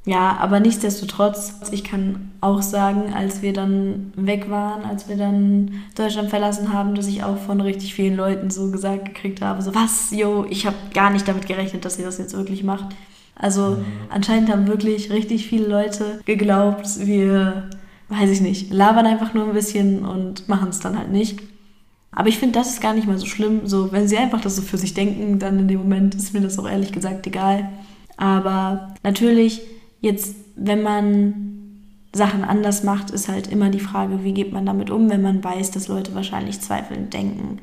Ja, 0.07 0.37
aber 0.39 0.61
nichtsdestotrotz, 0.61 1.53
ich 1.73 1.83
kann 1.83 2.31
auch 2.41 2.63
sagen, 2.63 3.13
als 3.13 3.43
wir 3.43 3.53
dann 3.53 4.13
weg 4.15 4.49
waren, 4.49 4.85
als 4.85 5.09
wir 5.09 5.17
dann 5.17 5.83
Deutschland 5.97 6.31
verlassen 6.31 6.73
haben, 6.73 6.95
dass 6.95 7.09
ich 7.09 7.25
auch 7.25 7.37
von 7.37 7.61
richtig 7.61 7.93
vielen 7.93 8.17
Leuten 8.17 8.51
so 8.51 8.71
gesagt 8.71 9.05
gekriegt 9.05 9.43
habe, 9.43 9.63
so 9.63 9.75
was, 9.75 10.13
yo, 10.13 10.47
ich 10.49 10.65
habe 10.65 10.77
gar 10.95 11.11
nicht 11.11 11.27
damit 11.27 11.49
gerechnet, 11.49 11.85
dass 11.85 11.99
ihr 11.99 12.05
das 12.05 12.19
jetzt 12.19 12.37
wirklich 12.37 12.63
macht. 12.63 12.95
Also 13.35 13.71
mhm. 13.71 13.85
anscheinend 14.09 14.49
haben 14.49 14.69
wirklich 14.69 15.11
richtig 15.11 15.49
viele 15.49 15.67
Leute 15.67 16.21
geglaubt, 16.25 16.87
wir, 17.01 17.69
weiß 18.09 18.31
ich 18.31 18.41
nicht, 18.41 18.73
labern 18.73 19.07
einfach 19.07 19.35
nur 19.35 19.47
ein 19.47 19.55
bisschen 19.55 20.05
und 20.05 20.49
machen 20.49 20.69
es 20.69 20.79
dann 20.79 20.97
halt 20.97 21.11
nicht. 21.11 21.41
Aber 22.13 22.29
ich 22.29 22.39
finde, 22.39 22.57
das 22.57 22.69
ist 22.69 22.81
gar 22.81 22.95
nicht 22.95 23.09
mal 23.09 23.19
so 23.19 23.27
schlimm. 23.27 23.67
So, 23.67 23.91
wenn 23.91 24.07
sie 24.07 24.17
einfach 24.17 24.41
das 24.41 24.55
so 24.55 24.63
für 24.63 24.79
sich 24.79 24.95
denken, 24.95 25.41
dann 25.41 25.59
in 25.59 25.69
dem 25.69 25.81
Moment 25.81 26.15
ist 26.15 26.33
mir 26.33 26.41
das 26.41 26.59
auch 26.61 26.69
ehrlich 26.69 26.93
gesagt 26.93 27.27
egal. 27.27 27.69
Aber 28.17 28.95
natürlich 29.03 29.61
Jetzt, 30.07 30.37
wenn 30.55 30.83
man 30.83 31.81
Sachen 32.13 32.45
anders 32.45 32.85
macht, 32.85 33.11
ist 33.11 33.29
halt 33.29 33.49
immer 33.49 33.71
die 33.71 33.81
Frage, 33.81 34.23
wie 34.23 34.33
geht 34.33 34.53
man 34.53 34.65
damit 34.65 34.89
um, 34.89 35.11
wenn 35.11 35.21
man 35.21 35.43
weiß, 35.43 35.73
dass 35.73 35.89
Leute 35.89 36.15
wahrscheinlich 36.15 36.61
zweifelnd 36.61 37.13
denken. 37.13 37.59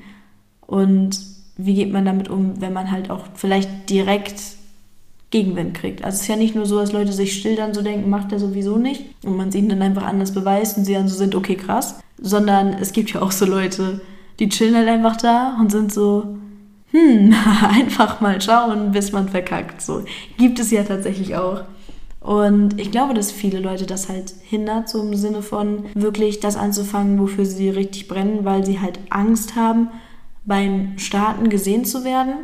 Und 0.59 1.21
wie 1.55 1.73
geht 1.73 1.93
man 1.93 2.03
damit 2.03 2.27
um, 2.27 2.59
wenn 2.59 2.73
man 2.73 2.91
halt 2.91 3.09
auch 3.09 3.27
vielleicht 3.33 3.89
direkt 3.89 4.41
Gegenwind 5.31 5.73
kriegt. 5.73 6.03
Also 6.03 6.15
es 6.15 6.23
ist 6.23 6.27
ja 6.27 6.35
nicht 6.35 6.53
nur 6.53 6.65
so, 6.65 6.79
dass 6.79 6.91
Leute 6.91 7.13
sich 7.13 7.39
still 7.39 7.55
dann 7.55 7.73
so 7.73 7.81
denken, 7.81 8.09
macht 8.09 8.33
er 8.33 8.39
sowieso 8.39 8.77
nicht 8.77 9.05
und 9.23 9.37
man 9.37 9.47
es 9.47 9.55
ihnen 9.55 9.69
dann 9.69 9.81
einfach 9.81 10.03
anders 10.03 10.33
beweist 10.33 10.77
und 10.77 10.83
sie 10.83 10.93
dann 10.95 11.07
so 11.07 11.15
sind, 11.15 11.33
okay, 11.33 11.55
krass. 11.55 11.99
Sondern 12.21 12.73
es 12.73 12.91
gibt 12.91 13.13
ja 13.13 13.21
auch 13.21 13.31
so 13.31 13.45
Leute, 13.45 14.01
die 14.39 14.49
chillen 14.49 14.75
halt 14.75 14.89
einfach 14.89 15.15
da 15.15 15.55
und 15.61 15.71
sind 15.71 15.93
so, 15.93 16.35
hm, 16.91 17.33
einfach 17.63 18.19
mal 18.19 18.41
schauen, 18.41 18.91
bis 18.91 19.13
man 19.13 19.29
verkackt. 19.29 19.81
So 19.81 20.03
gibt 20.37 20.59
es 20.59 20.71
ja 20.71 20.83
tatsächlich 20.83 21.35
auch. 21.35 21.61
Und 22.23 22.79
ich 22.79 22.89
glaube, 22.89 23.13
dass 23.13 23.33
viele 23.33 23.59
Leute 23.59 23.85
das 23.85 24.07
halt 24.07 24.33
hindert, 24.43 24.87
so 24.87 25.01
im 25.01 25.13
Sinne 25.13 25.41
von 25.41 25.83
wirklich 25.93 26.39
das 26.39 26.55
anzufangen, 26.55 27.19
wofür 27.19 27.45
sie 27.45 27.69
richtig 27.69 28.07
brennen, 28.07 28.45
weil 28.45 28.65
sie 28.65 28.79
halt 28.79 28.97
Angst 29.09 29.57
haben, 29.57 29.89
beim 30.45 30.97
Starten 30.97 31.49
gesehen 31.49 31.83
zu 31.83 32.05
werden. 32.05 32.35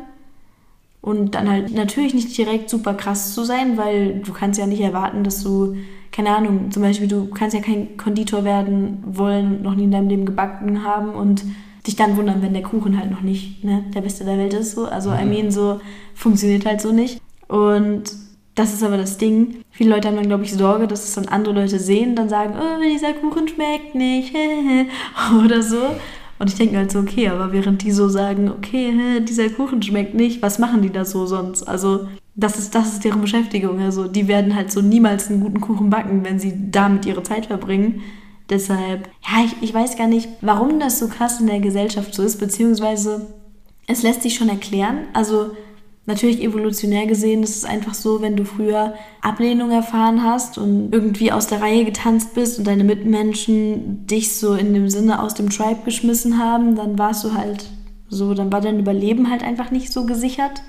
Und 1.00 1.34
dann 1.34 1.50
halt 1.50 1.74
natürlich 1.74 2.14
nicht 2.14 2.38
direkt 2.38 2.70
super 2.70 2.94
krass 2.94 3.34
zu 3.34 3.46
sein, 3.46 3.78
weil 3.78 4.20
du 4.20 4.34
kannst 4.34 4.60
ja 4.60 4.68
nicht 4.68 4.82
erwarten, 4.82 5.24
dass 5.24 5.42
du, 5.44 5.78
keine 6.12 6.36
Ahnung, 6.36 6.72
zum 6.72 6.84
Beispiel 6.84 7.08
du 7.08 7.30
kannst 7.30 7.56
ja 7.56 7.62
kein 7.62 7.96
Konditor 7.96 8.44
werden 8.44 9.02
wollen 9.06 9.56
und 9.56 9.62
noch 9.64 9.76
nie 9.76 9.86
in 9.86 9.92
deinem 9.92 10.10
Leben 10.10 10.26
gebacken 10.26 10.84
haben 10.84 11.12
und 11.12 11.46
dich 11.88 11.96
dann 11.96 12.18
wundern, 12.18 12.42
wenn 12.42 12.52
der 12.52 12.64
Kuchen 12.64 13.00
halt 13.00 13.12
noch 13.12 13.22
nicht 13.22 13.64
ne, 13.64 13.86
der 13.96 14.02
beste 14.02 14.26
der 14.26 14.38
Welt 14.38 14.54
ist. 14.54 14.72
So. 14.76 14.88
Also, 14.88 15.12
mhm. 15.12 15.20
I 15.20 15.26
mean, 15.26 15.52
so 15.52 15.80
funktioniert 16.16 16.66
halt 16.66 16.82
so 16.82 16.92
nicht. 16.92 17.22
Und 17.48 18.04
das 18.60 18.74
ist 18.74 18.84
aber 18.84 18.98
das 18.98 19.18
Ding. 19.18 19.64
Viele 19.72 19.92
Leute 19.92 20.10
haben 20.10 20.18
dann, 20.18 20.28
glaube 20.28 20.44
ich, 20.44 20.54
Sorge, 20.54 20.86
dass 20.86 21.06
es 21.06 21.16
dann 21.16 21.30
andere 21.30 21.56
Leute 21.56 21.80
sehen, 21.80 22.18
dann 22.18 22.28
sagen, 22.28 22.56
oh, 22.60 22.84
dieser 22.84 23.14
Kuchen 23.14 23.48
schmeckt 23.48 23.96
nicht, 23.96 24.36
oder 25.46 25.64
so. 25.64 25.78
Und 26.40 26.50
ich 26.50 26.56
denke 26.56 26.76
halt 26.76 26.92
so, 26.92 27.00
okay, 27.00 27.30
aber 27.30 27.54
während 27.54 27.84
die 27.84 27.92
so 27.92 28.10
sagen, 28.10 28.50
okay, 28.50 29.22
dieser 29.28 29.50
Kuchen 29.50 29.82
schmeckt 29.82 30.14
nicht, 30.14 30.42
was 30.42 30.60
machen 30.60 30.82
die 30.82 30.90
da 30.90 31.06
so 31.06 31.26
sonst? 31.26 31.64
Also, 31.64 32.10
das 32.36 32.60
ist, 32.60 32.76
das 32.76 32.94
ist 32.94 33.06
deren 33.06 33.22
Beschäftigung. 33.22 33.80
Also, 33.80 34.08
die 34.08 34.28
werden 34.28 34.54
halt 34.54 34.74
so 34.74 34.82
niemals 34.82 35.30
einen 35.30 35.40
guten 35.40 35.62
Kuchen 35.62 35.90
backen, 35.90 36.26
wenn 36.26 36.40
sie 36.40 36.70
damit 36.70 37.06
ihre 37.06 37.24
Zeit 37.24 37.46
verbringen. 37.46 38.02
Deshalb, 38.50 39.08
ja, 39.26 39.46
ich, 39.46 39.56
ich 39.62 39.74
weiß 39.74 39.96
gar 39.96 40.08
nicht, 40.08 40.28
warum 40.42 40.82
das 40.82 41.00
so 41.00 41.08
krass 41.08 41.40
in 41.40 41.48
der 41.48 41.62
Gesellschaft 41.62 42.14
so 42.14 42.24
ist, 42.24 42.42
beziehungsweise 42.42 43.28
es 43.88 44.04
lässt 44.04 44.24
sich 44.24 44.36
schon 44.36 44.50
erklären. 44.50 45.08
Also, 45.14 45.52
Natürlich 46.10 46.42
evolutionär 46.42 47.06
gesehen 47.06 47.44
ist 47.44 47.56
es 47.56 47.66
einfach 47.66 47.94
so, 47.94 48.20
wenn 48.20 48.36
du 48.36 48.44
früher 48.44 48.96
Ablehnung 49.22 49.70
erfahren 49.70 50.24
hast 50.24 50.58
und 50.58 50.92
irgendwie 50.92 51.32
aus 51.32 51.46
der 51.46 51.62
Reihe 51.62 51.86
getanzt 51.86 52.34
bist 52.34 52.58
und 52.58 52.66
deine 52.66 52.84
Mitmenschen 52.84 54.08
dich 54.08 54.36
so 54.36 54.56
in 54.56 54.74
dem 54.74 54.90
Sinne 54.90 55.22
aus 55.22 55.36
dem 55.36 55.52
Tribe 55.52 55.82
geschmissen 55.86 56.40
haben, 56.40 56.76
dann 56.76 56.98
warst 56.98 57.24
du 57.26 57.36
halt 57.36 57.70
so, 58.08 58.34
dann 58.34 58.52
war 58.52 58.60
dein 58.60 58.80
Überleben 58.80 59.30
halt 59.30 59.44
einfach 59.44 59.70
nicht 59.70 59.94
so 59.94 60.08
gesichert 60.08 60.64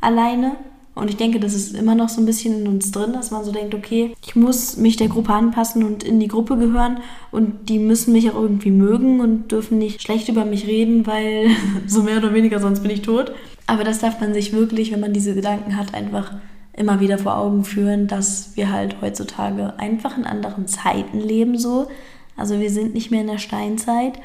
alleine. 0.00 0.56
Und 1.00 1.08
ich 1.08 1.16
denke, 1.16 1.40
das 1.40 1.54
ist 1.54 1.74
immer 1.74 1.94
noch 1.94 2.10
so 2.10 2.20
ein 2.20 2.26
bisschen 2.26 2.60
in 2.60 2.68
uns 2.68 2.92
drin, 2.92 3.14
dass 3.14 3.30
man 3.30 3.42
so 3.42 3.52
denkt, 3.52 3.74
okay, 3.74 4.14
ich 4.22 4.36
muss 4.36 4.76
mich 4.76 4.98
der 4.98 5.08
Gruppe 5.08 5.32
anpassen 5.32 5.82
und 5.82 6.04
in 6.04 6.20
die 6.20 6.28
Gruppe 6.28 6.58
gehören 6.58 6.98
und 7.32 7.70
die 7.70 7.78
müssen 7.78 8.12
mich 8.12 8.30
auch 8.30 8.34
irgendwie 8.34 8.70
mögen 8.70 9.20
und 9.20 9.50
dürfen 9.50 9.78
nicht 9.78 10.02
schlecht 10.02 10.28
über 10.28 10.44
mich 10.44 10.66
reden, 10.66 11.06
weil 11.06 11.48
so 11.86 12.02
mehr 12.02 12.18
oder 12.18 12.34
weniger 12.34 12.60
sonst 12.60 12.80
bin 12.80 12.90
ich 12.90 13.00
tot. 13.00 13.32
Aber 13.66 13.82
das 13.82 14.00
darf 14.00 14.20
man 14.20 14.34
sich 14.34 14.52
wirklich, 14.52 14.92
wenn 14.92 15.00
man 15.00 15.14
diese 15.14 15.34
Gedanken 15.34 15.78
hat, 15.78 15.94
einfach 15.94 16.34
immer 16.74 17.00
wieder 17.00 17.16
vor 17.16 17.38
Augen 17.38 17.64
führen, 17.64 18.06
dass 18.06 18.54
wir 18.56 18.70
halt 18.70 18.96
heutzutage 19.00 19.78
einfach 19.78 20.18
in 20.18 20.24
anderen 20.24 20.66
Zeiten 20.66 21.18
leben 21.18 21.56
so. 21.56 21.88
Also 22.36 22.60
wir 22.60 22.70
sind 22.70 22.92
nicht 22.92 23.10
mehr 23.10 23.22
in 23.22 23.26
der 23.26 23.38
Steinzeit. 23.38 24.18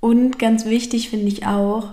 Und 0.00 0.38
ganz 0.38 0.64
wichtig 0.64 1.10
finde 1.10 1.28
ich 1.28 1.46
auch, 1.46 1.92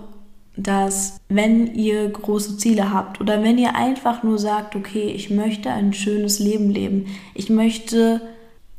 dass 0.58 1.20
wenn 1.28 1.74
ihr 1.76 2.10
große 2.10 2.58
Ziele 2.58 2.94
habt 2.94 3.20
oder 3.20 3.44
wenn 3.44 3.58
ihr 3.58 3.76
einfach 3.76 4.24
nur 4.24 4.40
sagt, 4.40 4.76
okay, 4.76 5.08
ich 5.10 5.30
möchte 5.30 5.72
ein 5.72 5.94
schönes 5.94 6.40
Leben 6.40 6.70
leben, 6.70 7.08
ich 7.34 7.50
möchte 7.50 8.22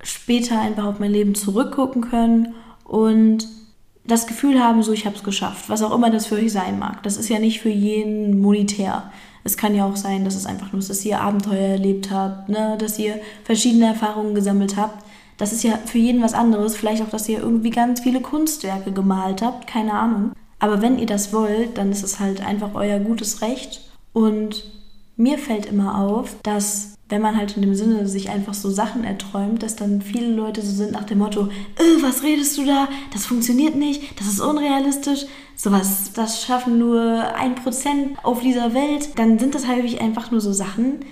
später 0.02 0.60
einfach 0.60 0.84
auf 0.84 0.98
mein 0.98 1.12
Leben 1.12 1.34
zurückgucken 1.34 2.02
können 2.02 2.54
und 2.84 3.48
das 4.06 4.26
Gefühl 4.26 4.62
haben, 4.62 4.82
so 4.82 4.92
ich 4.92 5.04
habe 5.04 5.16
es 5.16 5.24
geschafft, 5.24 5.68
was 5.68 5.82
auch 5.82 5.94
immer 5.94 6.10
das 6.10 6.26
für 6.26 6.36
euch 6.36 6.52
sein 6.52 6.78
mag. 6.78 7.02
Das 7.02 7.16
ist 7.16 7.28
ja 7.28 7.38
nicht 7.38 7.60
für 7.60 7.68
jeden 7.68 8.40
monetär. 8.40 9.10
Es 9.42 9.56
kann 9.56 9.74
ja 9.74 9.84
auch 9.84 9.96
sein, 9.96 10.24
dass 10.24 10.34
es 10.34 10.46
einfach 10.46 10.72
nur 10.72 10.80
ist, 10.80 10.90
dass 10.90 11.04
ihr 11.04 11.20
Abenteuer 11.20 11.68
erlebt 11.68 12.10
habt, 12.10 12.48
ne? 12.48 12.76
dass 12.78 12.98
ihr 12.98 13.20
verschiedene 13.44 13.86
Erfahrungen 13.86 14.34
gesammelt 14.34 14.76
habt. 14.76 15.04
Das 15.38 15.52
ist 15.52 15.62
ja 15.62 15.78
für 15.84 15.98
jeden 15.98 16.22
was 16.22 16.34
anderes. 16.34 16.76
Vielleicht 16.76 17.02
auch, 17.02 17.10
dass 17.10 17.28
ihr 17.28 17.40
irgendwie 17.40 17.70
ganz 17.70 18.00
viele 18.00 18.20
Kunstwerke 18.20 18.92
gemalt 18.92 19.42
habt, 19.42 19.66
keine 19.66 19.92
Ahnung. 19.92 20.32
Aber 20.58 20.82
wenn 20.82 20.98
ihr 20.98 21.06
das 21.06 21.32
wollt, 21.32 21.78
dann 21.78 21.92
ist 21.92 22.02
es 22.02 22.20
halt 22.20 22.40
einfach 22.40 22.74
euer 22.74 22.98
gutes 22.98 23.42
Recht. 23.42 23.82
Und 24.12 24.64
mir 25.16 25.38
fällt 25.38 25.66
immer 25.66 26.00
auf, 26.00 26.36
dass 26.42 26.96
wenn 27.08 27.22
man 27.22 27.36
halt 27.36 27.56
in 27.56 27.62
dem 27.62 27.74
Sinne 27.74 28.08
sich 28.08 28.30
einfach 28.30 28.54
so 28.54 28.68
Sachen 28.70 29.04
erträumt, 29.04 29.62
dass 29.62 29.76
dann 29.76 30.02
viele 30.02 30.28
Leute 30.34 30.60
so 30.60 30.72
sind 30.72 30.92
nach 30.92 31.04
dem 31.04 31.18
Motto, 31.18 31.46
äh, 31.46 32.02
was 32.02 32.22
redest 32.22 32.58
du 32.58 32.66
da? 32.66 32.88
Das 33.12 33.26
funktioniert 33.26 33.76
nicht, 33.76 34.18
das 34.18 34.26
ist 34.26 34.40
unrealistisch, 34.40 35.26
sowas, 35.54 36.10
das 36.14 36.42
schaffen 36.42 36.78
nur 36.78 37.34
ein 37.36 37.54
Prozent 37.54 38.18
auf 38.24 38.40
dieser 38.40 38.74
Welt, 38.74 39.10
dann 39.16 39.38
sind 39.38 39.54
das 39.54 39.68
häufig 39.68 40.00
einfach 40.00 40.32
nur 40.32 40.40
so 40.40 40.52
Sachen, 40.52 41.04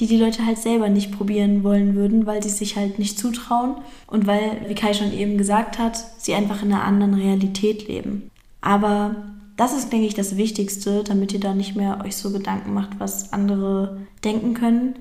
die 0.00 0.06
die 0.06 0.16
Leute 0.16 0.46
halt 0.46 0.58
selber 0.58 0.88
nicht 0.88 1.12
probieren 1.12 1.62
wollen 1.64 1.94
würden, 1.94 2.26
weil 2.26 2.42
sie 2.42 2.48
sich 2.48 2.76
halt 2.76 2.98
nicht 2.98 3.18
zutrauen 3.18 3.76
und 4.06 4.26
weil, 4.26 4.62
wie 4.66 4.74
Kai 4.74 4.94
schon 4.94 5.12
eben 5.12 5.36
gesagt 5.36 5.78
hat, 5.78 6.02
sie 6.16 6.34
einfach 6.34 6.62
in 6.62 6.72
einer 6.72 6.82
anderen 6.82 7.14
Realität 7.14 7.86
leben. 7.88 8.30
Aber 8.62 9.16
das 9.58 9.74
ist, 9.74 9.92
denke 9.92 10.06
ich, 10.06 10.14
das 10.14 10.38
Wichtigste, 10.38 11.04
damit 11.04 11.34
ihr 11.34 11.40
da 11.40 11.54
nicht 11.54 11.76
mehr 11.76 12.02
euch 12.02 12.16
so 12.16 12.32
Gedanken 12.32 12.72
macht, 12.72 12.98
was 12.98 13.34
andere 13.34 13.98
denken 14.24 14.54
können, 14.54 14.94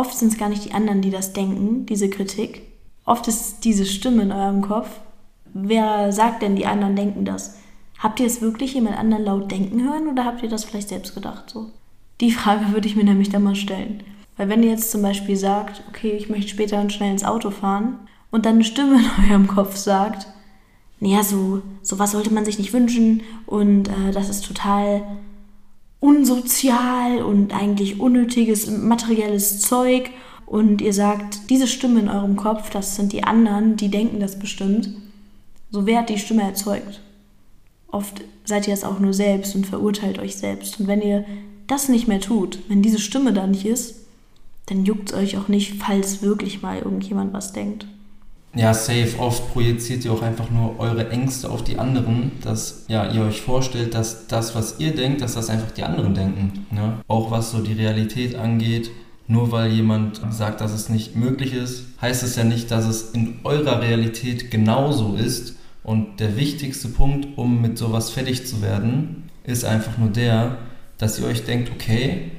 Oft 0.00 0.16
sind 0.16 0.32
es 0.32 0.38
gar 0.38 0.48
nicht 0.48 0.64
die 0.64 0.72
anderen, 0.72 1.02
die 1.02 1.10
das 1.10 1.34
denken, 1.34 1.84
diese 1.84 2.08
Kritik. 2.08 2.62
Oft 3.04 3.28
ist 3.28 3.64
diese 3.64 3.84
Stimme 3.84 4.22
in 4.22 4.32
eurem 4.32 4.62
Kopf. 4.62 4.88
Wer 5.52 6.10
sagt 6.10 6.40
denn, 6.40 6.56
die 6.56 6.64
anderen 6.64 6.96
denken 6.96 7.26
das? 7.26 7.58
Habt 7.98 8.18
ihr 8.18 8.26
es 8.26 8.40
wirklich 8.40 8.72
jemand 8.72 8.96
anderen 8.96 9.24
laut 9.24 9.50
denken 9.50 9.82
hören 9.82 10.08
oder 10.08 10.24
habt 10.24 10.42
ihr 10.42 10.48
das 10.48 10.64
vielleicht 10.64 10.88
selbst 10.88 11.14
gedacht 11.14 11.50
so? 11.50 11.70
Die 12.22 12.32
Frage 12.32 12.72
würde 12.72 12.88
ich 12.88 12.96
mir 12.96 13.04
nämlich 13.04 13.28
dann 13.28 13.42
mal 13.42 13.56
stellen. 13.56 14.02
Weil 14.38 14.48
wenn 14.48 14.62
ihr 14.62 14.70
jetzt 14.70 14.90
zum 14.90 15.02
Beispiel 15.02 15.36
sagt, 15.36 15.82
okay, 15.90 16.12
ich 16.12 16.30
möchte 16.30 16.48
später 16.48 16.80
und 16.80 16.94
schnell 16.94 17.10
ins 17.10 17.24
Auto 17.24 17.50
fahren 17.50 17.98
und 18.30 18.46
dann 18.46 18.54
eine 18.54 18.64
Stimme 18.64 19.00
in 19.00 19.30
eurem 19.30 19.48
Kopf 19.48 19.76
sagt, 19.76 20.28
naja, 21.00 21.24
so, 21.24 21.62
so 21.82 21.98
was 21.98 22.12
sollte 22.12 22.32
man 22.32 22.44
sich 22.44 22.58
nicht 22.58 22.72
wünschen 22.72 23.22
und 23.46 23.88
äh, 23.88 24.12
das 24.12 24.28
ist 24.28 24.46
total 24.46 25.02
unsozial 25.98 27.22
und 27.22 27.54
eigentlich 27.54 28.00
unnötiges 28.00 28.70
materielles 28.70 29.60
Zeug 29.60 30.10
und 30.46 30.80
ihr 30.82 30.92
sagt, 30.92 31.50
diese 31.50 31.66
Stimme 31.66 32.00
in 32.00 32.08
eurem 32.08 32.36
Kopf, 32.36 32.70
das 32.70 32.96
sind 32.96 33.12
die 33.12 33.24
anderen, 33.24 33.76
die 33.76 33.88
denken 33.88 34.20
das 34.20 34.38
bestimmt, 34.38 34.90
so 35.70 35.86
wer 35.86 36.00
hat 36.00 36.08
die 36.08 36.18
Stimme 36.18 36.42
erzeugt? 36.42 37.00
Oft 37.88 38.22
seid 38.44 38.68
ihr 38.68 38.74
es 38.74 38.84
auch 38.84 38.98
nur 38.98 39.14
selbst 39.14 39.54
und 39.54 39.66
verurteilt 39.66 40.18
euch 40.18 40.36
selbst. 40.36 40.80
Und 40.80 40.86
wenn 40.86 41.02
ihr 41.02 41.24
das 41.66 41.88
nicht 41.88 42.08
mehr 42.08 42.20
tut, 42.20 42.58
wenn 42.68 42.82
diese 42.82 42.98
Stimme 42.98 43.32
da 43.32 43.46
nicht 43.46 43.64
ist, 43.64 43.94
dann 44.66 44.84
juckt 44.84 45.10
es 45.10 45.16
euch 45.16 45.38
auch 45.38 45.48
nicht, 45.48 45.74
falls 45.74 46.22
wirklich 46.22 46.62
mal 46.62 46.78
irgendjemand 46.78 47.32
was 47.32 47.52
denkt. 47.52 47.86
Ja, 48.54 48.74
safe. 48.74 49.18
Oft 49.18 49.52
projiziert 49.52 50.04
ihr 50.04 50.12
auch 50.12 50.22
einfach 50.22 50.50
nur 50.50 50.78
eure 50.80 51.08
Ängste 51.10 51.50
auf 51.50 51.62
die 51.62 51.78
anderen, 51.78 52.32
dass 52.42 52.84
ja, 52.88 53.10
ihr 53.10 53.22
euch 53.22 53.42
vorstellt, 53.42 53.94
dass 53.94 54.26
das, 54.26 54.54
was 54.54 54.80
ihr 54.80 54.94
denkt, 54.94 55.20
dass 55.20 55.34
das 55.34 55.50
einfach 55.50 55.70
die 55.70 55.84
anderen 55.84 56.14
denken. 56.14 56.66
Ne? 56.70 56.98
Auch 57.06 57.30
was 57.30 57.52
so 57.52 57.60
die 57.60 57.74
Realität 57.74 58.34
angeht. 58.34 58.90
Nur 59.28 59.52
weil 59.52 59.70
jemand 59.70 60.20
sagt, 60.30 60.60
dass 60.60 60.72
es 60.72 60.88
nicht 60.88 61.14
möglich 61.14 61.54
ist, 61.54 61.84
heißt 62.02 62.24
es 62.24 62.34
ja 62.34 62.42
nicht, 62.42 62.72
dass 62.72 62.86
es 62.86 63.12
in 63.12 63.38
eurer 63.44 63.80
Realität 63.80 64.50
genauso 64.50 65.14
ist. 65.14 65.54
Und 65.84 66.18
der 66.18 66.36
wichtigste 66.36 66.88
Punkt, 66.88 67.38
um 67.38 67.62
mit 67.62 67.78
sowas 67.78 68.10
fertig 68.10 68.44
zu 68.44 68.60
werden, 68.60 69.30
ist 69.44 69.64
einfach 69.64 69.98
nur 69.98 70.08
der, 70.08 70.58
dass 70.98 71.20
ihr 71.20 71.26
euch 71.26 71.44
denkt, 71.44 71.70
okay, 71.72 72.32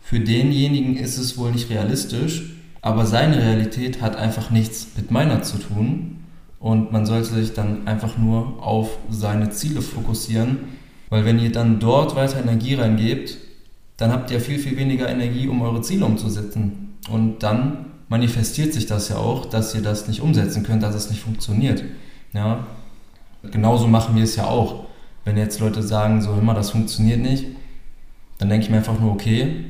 für 0.00 0.20
denjenigen 0.20 0.96
ist 0.96 1.18
es 1.18 1.36
wohl 1.36 1.50
nicht 1.50 1.70
realistisch, 1.70 2.51
aber 2.82 3.06
seine 3.06 3.38
Realität 3.38 4.02
hat 4.02 4.16
einfach 4.16 4.50
nichts 4.50 4.88
mit 4.96 5.10
meiner 5.10 5.42
zu 5.42 5.58
tun. 5.58 6.18
Und 6.58 6.92
man 6.92 7.06
sollte 7.06 7.34
sich 7.34 7.54
dann 7.54 7.88
einfach 7.88 8.18
nur 8.18 8.62
auf 8.62 8.90
seine 9.08 9.50
Ziele 9.50 9.82
fokussieren, 9.82 10.58
weil 11.10 11.24
wenn 11.24 11.38
ihr 11.38 11.50
dann 11.50 11.80
dort 11.80 12.14
weiter 12.14 12.38
Energie 12.38 12.74
reingebt, 12.74 13.38
dann 13.96 14.12
habt 14.12 14.30
ihr 14.30 14.40
viel, 14.40 14.58
viel 14.58 14.76
weniger 14.76 15.08
Energie, 15.08 15.48
um 15.48 15.62
eure 15.62 15.80
Ziele 15.80 16.04
umzusetzen. 16.04 16.96
Und 17.10 17.42
dann 17.42 17.86
manifestiert 18.08 18.72
sich 18.72 18.86
das 18.86 19.08
ja 19.08 19.16
auch, 19.16 19.46
dass 19.46 19.74
ihr 19.74 19.82
das 19.82 20.06
nicht 20.06 20.20
umsetzen 20.20 20.62
könnt, 20.62 20.82
dass 20.82 20.94
es 20.94 21.10
nicht 21.10 21.22
funktioniert. 21.22 21.82
Ja? 22.32 22.66
Genauso 23.50 23.88
machen 23.88 24.14
wir 24.14 24.24
es 24.24 24.36
ja 24.36 24.44
auch. 24.44 24.84
Wenn 25.24 25.36
jetzt 25.36 25.60
Leute 25.60 25.82
sagen, 25.82 26.22
so 26.22 26.32
immer, 26.34 26.54
das 26.54 26.70
funktioniert 26.70 27.20
nicht, 27.20 27.46
dann 28.38 28.48
denke 28.48 28.64
ich 28.64 28.70
mir 28.70 28.78
einfach 28.78 28.98
nur, 28.98 29.12
okay, 29.12 29.64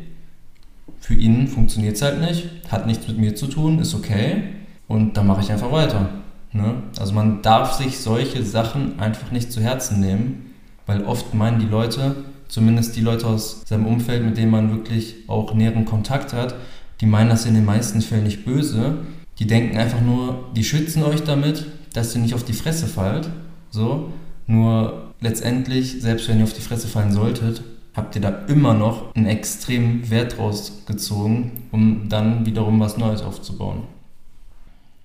für 1.02 1.14
ihn 1.14 1.48
funktioniert 1.48 1.96
es 1.96 2.02
halt 2.02 2.20
nicht, 2.20 2.48
hat 2.70 2.86
nichts 2.86 3.08
mit 3.08 3.18
mir 3.18 3.34
zu 3.34 3.48
tun, 3.48 3.80
ist 3.80 3.92
okay 3.92 4.44
und 4.86 5.16
dann 5.16 5.26
mache 5.26 5.42
ich 5.42 5.50
einfach 5.50 5.72
weiter. 5.72 6.10
Ne? 6.52 6.74
Also 6.96 7.12
man 7.12 7.42
darf 7.42 7.72
sich 7.72 7.98
solche 7.98 8.44
Sachen 8.44 9.00
einfach 9.00 9.32
nicht 9.32 9.50
zu 9.50 9.60
Herzen 9.60 9.98
nehmen, 9.98 10.52
weil 10.86 11.02
oft 11.02 11.34
meinen 11.34 11.58
die 11.58 11.66
Leute, 11.66 12.14
zumindest 12.46 12.94
die 12.94 13.00
Leute 13.00 13.26
aus 13.26 13.62
seinem 13.66 13.86
Umfeld, 13.86 14.24
mit 14.24 14.36
denen 14.36 14.52
man 14.52 14.70
wirklich 14.70 15.16
auch 15.26 15.52
näheren 15.54 15.86
Kontakt 15.86 16.32
hat, 16.32 16.54
die 17.00 17.06
meinen 17.06 17.30
das 17.30 17.46
in 17.46 17.54
den 17.54 17.64
meisten 17.64 18.00
Fällen 18.00 18.22
nicht 18.22 18.44
böse. 18.44 18.98
Die 19.40 19.48
denken 19.48 19.76
einfach 19.76 20.00
nur, 20.00 20.50
die 20.54 20.62
schützen 20.62 21.02
euch 21.02 21.24
damit, 21.24 21.66
dass 21.94 22.14
ihr 22.14 22.22
nicht 22.22 22.34
auf 22.34 22.44
die 22.44 22.52
Fresse 22.52 22.86
fallt. 22.86 23.28
So. 23.70 24.12
Nur 24.46 25.12
letztendlich, 25.20 26.00
selbst 26.00 26.28
wenn 26.28 26.38
ihr 26.38 26.44
auf 26.44 26.52
die 26.52 26.60
Fresse 26.60 26.86
fallen 26.86 27.12
solltet, 27.12 27.64
habt 27.94 28.14
ihr 28.14 28.22
da 28.22 28.30
immer 28.48 28.74
noch 28.74 29.14
einen 29.14 29.26
extremen 29.26 30.08
Wert 30.10 30.38
draus 30.38 30.84
gezogen, 30.86 31.68
um 31.72 32.08
dann 32.08 32.46
wiederum 32.46 32.80
was 32.80 32.96
Neues 32.96 33.22
aufzubauen. 33.22 33.82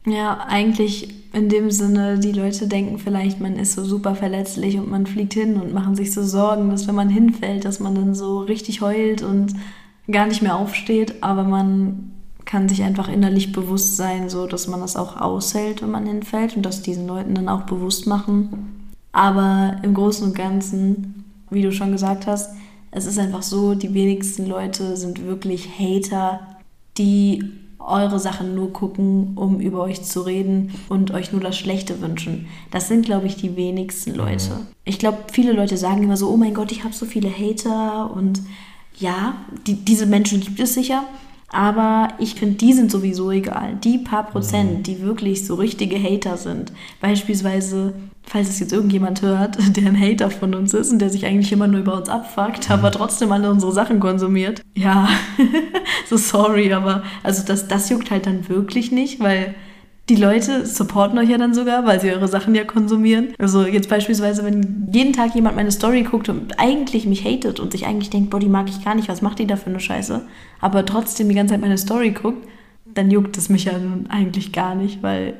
Ja, 0.05 0.45
eigentlich 0.47 1.13
in 1.33 1.49
dem 1.49 1.69
Sinne, 1.69 2.17
die 2.17 2.31
Leute 2.31 2.67
denken 2.67 2.97
vielleicht, 2.97 3.41
man 3.41 3.57
ist 3.57 3.73
so 3.73 3.83
super 3.83 4.15
verletzlich 4.15 4.77
und 4.77 4.89
man 4.89 5.05
fliegt 5.05 5.33
hin 5.33 5.57
und 5.57 5.73
machen 5.73 5.95
sich 5.95 6.13
so 6.13 6.23
Sorgen, 6.23 6.69
dass 6.69 6.87
wenn 6.87 6.95
man 6.95 7.09
hinfällt, 7.09 7.65
dass 7.65 7.81
man 7.81 7.93
dann 7.93 8.15
so 8.15 8.39
richtig 8.39 8.79
heult 8.79 9.21
und 9.21 9.53
gar 10.09 10.25
nicht 10.27 10.41
mehr 10.41 10.55
aufsteht, 10.55 11.21
aber 11.21 11.43
man 11.43 12.13
kann 12.45 12.69
sich 12.69 12.83
einfach 12.83 13.09
innerlich 13.09 13.51
bewusst 13.51 13.97
sein, 13.97 14.29
so 14.29 14.47
dass 14.47 14.69
man 14.69 14.79
das 14.79 14.95
auch 14.95 15.19
aushält, 15.19 15.81
wenn 15.81 15.91
man 15.91 16.05
hinfällt 16.05 16.55
und 16.55 16.65
das 16.65 16.81
diesen 16.81 17.05
Leuten 17.05 17.35
dann 17.35 17.49
auch 17.49 17.63
bewusst 17.63 18.07
machen. 18.07 18.87
Aber 19.11 19.75
im 19.83 19.93
Großen 19.93 20.25
und 20.25 20.35
Ganzen, 20.35 21.25
wie 21.49 21.61
du 21.61 21.73
schon 21.73 21.91
gesagt 21.91 22.25
hast, 22.25 22.51
es 22.91 23.05
ist 23.05 23.19
einfach 23.19 23.43
so, 23.43 23.75
die 23.75 23.93
wenigsten 23.93 24.47
Leute 24.47 24.97
sind 24.97 25.25
wirklich 25.25 25.67
Hater, 25.79 26.39
die 26.97 27.43
eure 27.79 28.19
Sachen 28.19 28.55
nur 28.55 28.73
gucken, 28.73 29.33
um 29.35 29.59
über 29.59 29.81
euch 29.81 30.03
zu 30.03 30.21
reden 30.21 30.73
und 30.89 31.11
euch 31.11 31.31
nur 31.31 31.41
das 31.41 31.57
Schlechte 31.57 32.01
wünschen. 32.01 32.47
Das 32.71 32.87
sind, 32.87 33.05
glaube 33.05 33.27
ich, 33.27 33.37
die 33.37 33.55
wenigsten 33.55 34.13
Leute. 34.13 34.67
Ich 34.83 34.99
glaube, 34.99 35.19
viele 35.31 35.53
Leute 35.53 35.77
sagen 35.77 36.03
immer 36.03 36.17
so, 36.17 36.29
oh 36.29 36.37
mein 36.37 36.53
Gott, 36.53 36.71
ich 36.71 36.83
habe 36.83 36.93
so 36.93 37.05
viele 37.05 37.29
Hater 37.29 38.11
und 38.13 38.41
ja, 38.97 39.35
die, 39.67 39.75
diese 39.75 40.05
Menschen 40.05 40.41
gibt 40.41 40.59
es 40.59 40.73
sicher. 40.73 41.03
Aber 41.49 42.09
ich 42.19 42.35
finde, 42.35 42.55
die 42.55 42.73
sind 42.73 42.91
sowieso 42.91 43.31
egal. 43.31 43.77
Die 43.83 43.99
paar 43.99 44.27
Prozent, 44.27 44.85
die 44.85 45.01
wirklich 45.01 45.45
so 45.45 45.55
richtige 45.55 46.01
Hater 46.01 46.37
sind. 46.37 46.73
Beispielsweise 46.99 47.93
falls 48.27 48.49
es 48.49 48.59
jetzt 48.59 48.73
irgendjemand 48.73 49.21
hört, 49.21 49.57
der 49.75 49.87
ein 49.87 49.99
Hater 49.99 50.29
von 50.29 50.53
uns 50.53 50.73
ist 50.73 50.91
und 50.91 50.99
der 50.99 51.09
sich 51.09 51.25
eigentlich 51.25 51.51
immer 51.51 51.67
nur 51.67 51.79
über 51.79 51.95
uns 51.95 52.09
abfuckt, 52.09 52.69
aber 52.69 52.91
trotzdem 52.91 53.31
alle 53.31 53.49
unsere 53.49 53.71
Sachen 53.71 53.99
konsumiert. 53.99 54.61
Ja, 54.75 55.09
so 56.09 56.17
sorry, 56.17 56.73
aber 56.73 57.03
also 57.23 57.43
das, 57.43 57.67
das 57.67 57.89
juckt 57.89 58.11
halt 58.11 58.25
dann 58.25 58.47
wirklich 58.49 58.91
nicht, 58.91 59.19
weil 59.19 59.55
die 60.09 60.15
Leute 60.15 60.65
supporten 60.65 61.19
euch 61.19 61.29
ja 61.29 61.37
dann 61.37 61.53
sogar, 61.53 61.85
weil 61.85 61.99
sie 61.99 62.11
eure 62.11 62.27
Sachen 62.27 62.55
ja 62.55 62.63
konsumieren. 62.63 63.33
Also 63.39 63.65
jetzt 63.65 63.89
beispielsweise, 63.89 64.43
wenn 64.45 64.87
jeden 64.91 65.11
Tag 65.11 65.35
jemand 65.35 65.57
meine 65.57 65.71
Story 65.71 66.03
guckt 66.03 66.29
und 66.29 66.59
eigentlich 66.59 67.05
mich 67.05 67.25
hatet 67.25 67.59
und 67.59 67.73
sich 67.73 67.85
eigentlich 67.85 68.09
denkt, 68.09 68.29
boah, 68.29 68.39
die 68.39 68.47
mag 68.47 68.69
ich 68.69 68.83
gar 68.83 68.95
nicht, 68.95 69.09
was 69.09 69.21
macht 69.21 69.39
die 69.39 69.47
da 69.47 69.57
für 69.57 69.69
eine 69.69 69.81
Scheiße, 69.81 70.25
aber 70.61 70.85
trotzdem 70.85 71.27
die 71.27 71.35
ganze 71.35 71.53
Zeit 71.53 71.61
meine 71.61 71.77
Story 71.77 72.11
guckt, 72.11 72.47
dann 72.85 73.11
juckt 73.11 73.37
es 73.37 73.49
mich 73.49 73.65
ja 73.65 73.73
eigentlich 74.07 74.53
gar 74.53 74.75
nicht, 74.75 75.03
weil 75.03 75.33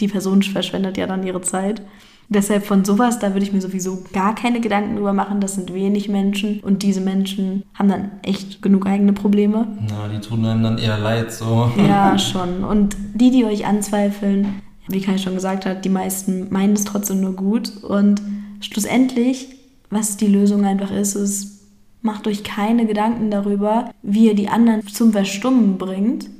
die 0.00 0.08
Person 0.08 0.42
verschwendet 0.42 0.98
ja 0.98 1.06
dann 1.06 1.26
ihre 1.26 1.40
Zeit. 1.40 1.82
Deshalb 2.32 2.64
von 2.64 2.84
sowas, 2.84 3.18
da 3.18 3.32
würde 3.32 3.44
ich 3.44 3.52
mir 3.52 3.60
sowieso 3.60 4.04
gar 4.12 4.36
keine 4.36 4.60
Gedanken 4.60 4.94
drüber 4.94 5.12
machen. 5.12 5.40
Das 5.40 5.54
sind 5.54 5.74
wenig 5.74 6.08
Menschen 6.08 6.60
und 6.60 6.84
diese 6.84 7.00
Menschen 7.00 7.64
haben 7.74 7.88
dann 7.88 8.12
echt 8.22 8.62
genug 8.62 8.86
eigene 8.86 9.12
Probleme. 9.12 9.66
Na, 9.88 10.06
die 10.06 10.20
tun 10.20 10.44
einem 10.46 10.62
dann 10.62 10.78
eher 10.78 10.96
leid, 10.96 11.32
so. 11.32 11.72
Ja, 11.76 12.16
schon. 12.20 12.62
Und 12.62 12.96
die, 13.14 13.32
die 13.32 13.44
euch 13.44 13.66
anzweifeln, 13.66 14.62
wie 14.86 15.00
Kai 15.00 15.18
schon 15.18 15.34
gesagt 15.34 15.66
hat, 15.66 15.84
die 15.84 15.88
meisten 15.88 16.46
meinen 16.50 16.74
es 16.74 16.84
trotzdem 16.84 17.20
nur 17.20 17.32
gut. 17.32 17.82
Und 17.82 18.22
schlussendlich, 18.60 19.48
was 19.90 20.16
die 20.16 20.28
Lösung 20.28 20.64
einfach 20.64 20.92
ist, 20.92 21.16
ist, 21.16 21.64
macht 22.00 22.28
euch 22.28 22.44
keine 22.44 22.86
Gedanken 22.86 23.32
darüber, 23.32 23.90
wie 24.02 24.26
ihr 24.26 24.36
die 24.36 24.48
anderen 24.48 24.86
zum 24.86 25.10
Verstummen 25.10 25.78
bringt, 25.78 26.30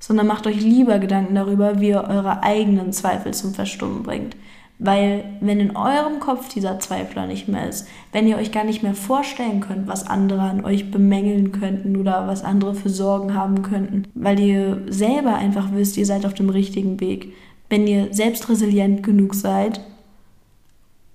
sondern 0.00 0.26
macht 0.26 0.48
euch 0.48 0.60
lieber 0.60 0.98
Gedanken 0.98 1.36
darüber, 1.36 1.80
wie 1.80 1.90
ihr 1.90 2.02
eure 2.08 2.42
eigenen 2.42 2.92
Zweifel 2.92 3.32
zum 3.34 3.54
Verstummen 3.54 4.02
bringt. 4.02 4.34
Weil 4.80 5.24
wenn 5.40 5.58
in 5.58 5.76
eurem 5.76 6.20
Kopf 6.20 6.48
dieser 6.48 6.78
Zweifler 6.78 7.26
nicht 7.26 7.48
mehr 7.48 7.68
ist, 7.68 7.88
wenn 8.12 8.28
ihr 8.28 8.36
euch 8.36 8.52
gar 8.52 8.62
nicht 8.62 8.84
mehr 8.84 8.94
vorstellen 8.94 9.60
könnt, 9.60 9.88
was 9.88 10.06
andere 10.06 10.42
an 10.42 10.64
euch 10.64 10.92
bemängeln 10.92 11.50
könnten 11.50 11.96
oder 11.96 12.28
was 12.28 12.44
andere 12.44 12.76
für 12.76 12.88
Sorgen 12.88 13.34
haben 13.34 13.62
könnten, 13.62 14.04
weil 14.14 14.38
ihr 14.38 14.82
selber 14.88 15.34
einfach 15.34 15.72
wisst, 15.72 15.96
ihr 15.96 16.06
seid 16.06 16.24
auf 16.24 16.34
dem 16.34 16.48
richtigen 16.48 17.00
Weg, 17.00 17.32
wenn 17.68 17.88
ihr 17.88 18.14
selbst 18.14 18.48
resilient 18.48 19.02
genug 19.02 19.34
seid, 19.34 19.80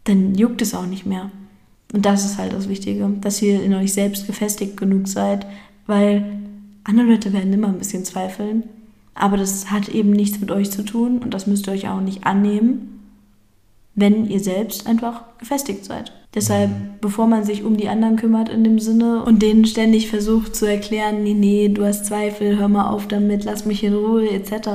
dann 0.04 0.36
juckt 0.36 0.62
es 0.62 0.76
auch 0.76 0.86
nicht 0.86 1.06
mehr. 1.06 1.32
Und 1.93 2.06
das 2.06 2.26
ist 2.26 2.38
halt 2.38 2.52
das 2.52 2.67
Wichtige, 2.67 3.08
dass 3.21 3.41
ihr 3.41 3.63
in 3.63 3.73
euch 3.73 3.93
selbst 3.93 4.28
gefestigt 4.28 4.76
genug 4.76 5.08
seid, 5.08 5.45
weil 5.88 6.26
andere 6.84 7.08
Leute 7.08 7.32
werden 7.32 7.54
immer 7.54 7.69
ein 7.69 7.78
bisschen 7.78 8.04
zweifeln, 8.04 8.63
aber 9.15 9.38
das 9.38 9.71
hat 9.71 9.88
eben 9.88 10.10
nichts 10.10 10.41
mit 10.41 10.52
euch 10.52 10.69
zu 10.69 10.84
tun 10.84 11.19
und 11.19 11.34
das 11.34 11.47
müsst 11.47 11.67
ihr 11.67 11.73
euch 11.73 11.88
auch 11.88 12.02
nicht 12.02 12.26
annehmen 12.26 12.89
wenn 13.95 14.27
ihr 14.27 14.39
selbst 14.39 14.88
einfach 14.88 15.23
gefestigt 15.38 15.86
seid. 15.86 16.12
Deshalb, 16.34 16.99
bevor 16.99 17.27
man 17.27 17.43
sich 17.43 17.63
um 17.63 17.77
die 17.77 17.89
anderen 17.89 18.15
kümmert 18.15 18.49
in 18.49 18.63
dem 18.63 18.79
Sinne 18.79 19.23
und 19.23 19.43
denen 19.43 19.65
ständig 19.65 20.10
versucht 20.10 20.56
zu 20.56 20.65
erklären, 20.65 21.21
nee, 21.21 21.36
nee, 21.36 21.69
du 21.69 21.86
hast 21.86 22.08
Zweifel, 22.08 22.58
hör 22.58 22.69
mal 22.69 22.89
auf 22.89 23.08
damit, 23.08 23.43
lass 23.43 23.65
mich 23.65 23.84
in 23.84 23.93
Ruhe, 23.93 24.29
etc., 24.29 24.69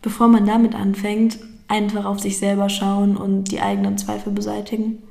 bevor 0.00 0.28
man 0.28 0.46
damit 0.46 0.74
anfängt, 0.74 1.38
einfach 1.68 2.06
auf 2.06 2.20
sich 2.20 2.38
selber 2.38 2.70
schauen 2.70 3.16
und 3.16 3.50
die 3.50 3.60
eigenen 3.60 3.98
Zweifel 3.98 4.32
beseitigen. 4.32 5.02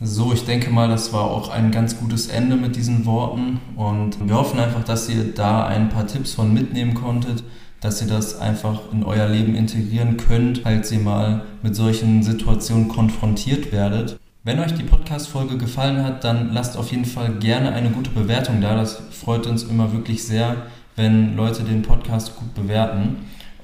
So, 0.00 0.32
ich 0.32 0.44
denke 0.44 0.70
mal, 0.70 0.88
das 0.88 1.12
war 1.12 1.30
auch 1.30 1.48
ein 1.48 1.70
ganz 1.70 1.98
gutes 1.98 2.28
Ende 2.28 2.56
mit 2.56 2.76
diesen 2.76 3.06
Worten 3.06 3.60
und 3.76 4.26
wir 4.26 4.36
hoffen 4.36 4.60
einfach, 4.60 4.84
dass 4.84 5.08
ihr 5.08 5.24
da 5.34 5.66
ein 5.66 5.88
paar 5.88 6.06
Tipps 6.06 6.34
von 6.34 6.52
mitnehmen 6.52 6.94
konntet 6.94 7.42
dass 7.80 8.00
ihr 8.00 8.08
das 8.08 8.40
einfach 8.40 8.80
in 8.92 9.04
euer 9.04 9.28
Leben 9.28 9.54
integrieren 9.54 10.16
könnt, 10.16 10.58
falls 10.58 10.90
ihr 10.92 11.00
mal 11.00 11.42
mit 11.62 11.76
solchen 11.76 12.22
Situationen 12.22 12.88
konfrontiert 12.88 13.72
werdet. 13.72 14.18
Wenn 14.44 14.60
euch 14.60 14.74
die 14.74 14.84
Podcast-Folge 14.84 15.56
gefallen 15.56 16.04
hat, 16.04 16.22
dann 16.22 16.52
lasst 16.52 16.76
auf 16.76 16.92
jeden 16.92 17.04
Fall 17.04 17.32
gerne 17.40 17.72
eine 17.72 17.90
gute 17.90 18.10
Bewertung 18.10 18.60
da. 18.60 18.76
Das 18.76 19.02
freut 19.10 19.46
uns 19.46 19.64
immer 19.64 19.92
wirklich 19.92 20.24
sehr, 20.24 20.56
wenn 20.94 21.36
Leute 21.36 21.64
den 21.64 21.82
Podcast 21.82 22.36
gut 22.36 22.54
bewerten. 22.54 23.16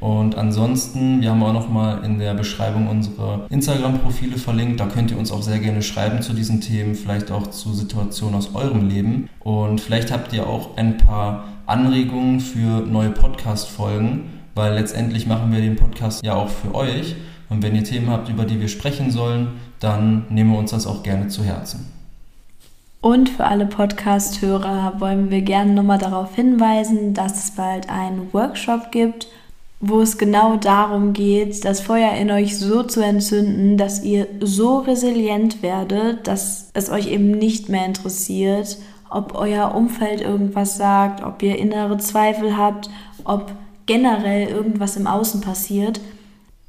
Und 0.02 0.36
ansonsten, 0.36 1.20
wir 1.20 1.30
haben 1.30 1.44
auch 1.44 1.52
nochmal 1.52 2.04
in 2.04 2.18
der 2.18 2.34
Beschreibung 2.34 2.88
unsere 2.88 3.46
Instagram-Profile 3.50 4.36
verlinkt. 4.36 4.80
Da 4.80 4.86
könnt 4.86 5.12
ihr 5.12 5.18
uns 5.18 5.30
auch 5.30 5.42
sehr 5.42 5.60
gerne 5.60 5.80
schreiben 5.80 6.22
zu 6.22 6.32
diesen 6.32 6.60
Themen, 6.60 6.96
vielleicht 6.96 7.30
auch 7.30 7.46
zu 7.46 7.72
Situationen 7.72 8.34
aus 8.34 8.52
eurem 8.52 8.88
Leben. 8.88 9.28
Und 9.38 9.80
vielleicht 9.80 10.10
habt 10.10 10.32
ihr 10.32 10.48
auch 10.48 10.76
ein 10.76 10.96
paar 10.96 11.44
Anregungen 11.72 12.38
für 12.40 12.82
neue 12.82 13.08
Podcast-Folgen, 13.08 14.28
weil 14.54 14.74
letztendlich 14.74 15.26
machen 15.26 15.50
wir 15.52 15.60
den 15.62 15.76
Podcast 15.76 16.22
ja 16.22 16.34
auch 16.34 16.50
für 16.50 16.74
euch. 16.74 17.16
Und 17.48 17.62
wenn 17.62 17.74
ihr 17.74 17.82
Themen 17.82 18.10
habt, 18.10 18.28
über 18.28 18.44
die 18.44 18.60
wir 18.60 18.68
sprechen 18.68 19.10
sollen, 19.10 19.48
dann 19.80 20.26
nehmen 20.28 20.52
wir 20.52 20.58
uns 20.58 20.70
das 20.70 20.86
auch 20.86 21.02
gerne 21.02 21.28
zu 21.28 21.44
Herzen. 21.44 21.90
Und 23.00 23.30
für 23.30 23.46
alle 23.46 23.64
Podcast-Hörer 23.64 25.00
wollen 25.00 25.30
wir 25.30 25.40
gerne 25.40 25.72
nochmal 25.72 25.96
darauf 25.96 26.34
hinweisen, 26.34 27.14
dass 27.14 27.44
es 27.44 27.50
bald 27.52 27.88
einen 27.88 28.32
Workshop 28.34 28.92
gibt 28.92 29.28
wo 29.84 30.00
es 30.00 30.16
genau 30.16 30.56
darum 30.56 31.12
geht, 31.12 31.64
das 31.64 31.80
Feuer 31.80 32.12
in 32.12 32.30
euch 32.30 32.56
so 32.56 32.84
zu 32.84 33.00
entzünden, 33.00 33.76
dass 33.76 34.04
ihr 34.04 34.28
so 34.40 34.78
resilient 34.78 35.60
werdet, 35.60 36.28
dass 36.28 36.70
es 36.72 36.88
euch 36.88 37.08
eben 37.08 37.32
nicht 37.32 37.68
mehr 37.68 37.84
interessiert, 37.84 38.78
ob 39.12 39.34
euer 39.34 39.74
Umfeld 39.74 40.20
irgendwas 40.20 40.76
sagt, 40.76 41.22
ob 41.22 41.42
ihr 41.42 41.58
innere 41.58 41.98
Zweifel 41.98 42.56
habt, 42.56 42.90
ob 43.24 43.52
generell 43.86 44.48
irgendwas 44.48 44.96
im 44.96 45.06
Außen 45.06 45.40
passiert, 45.40 46.00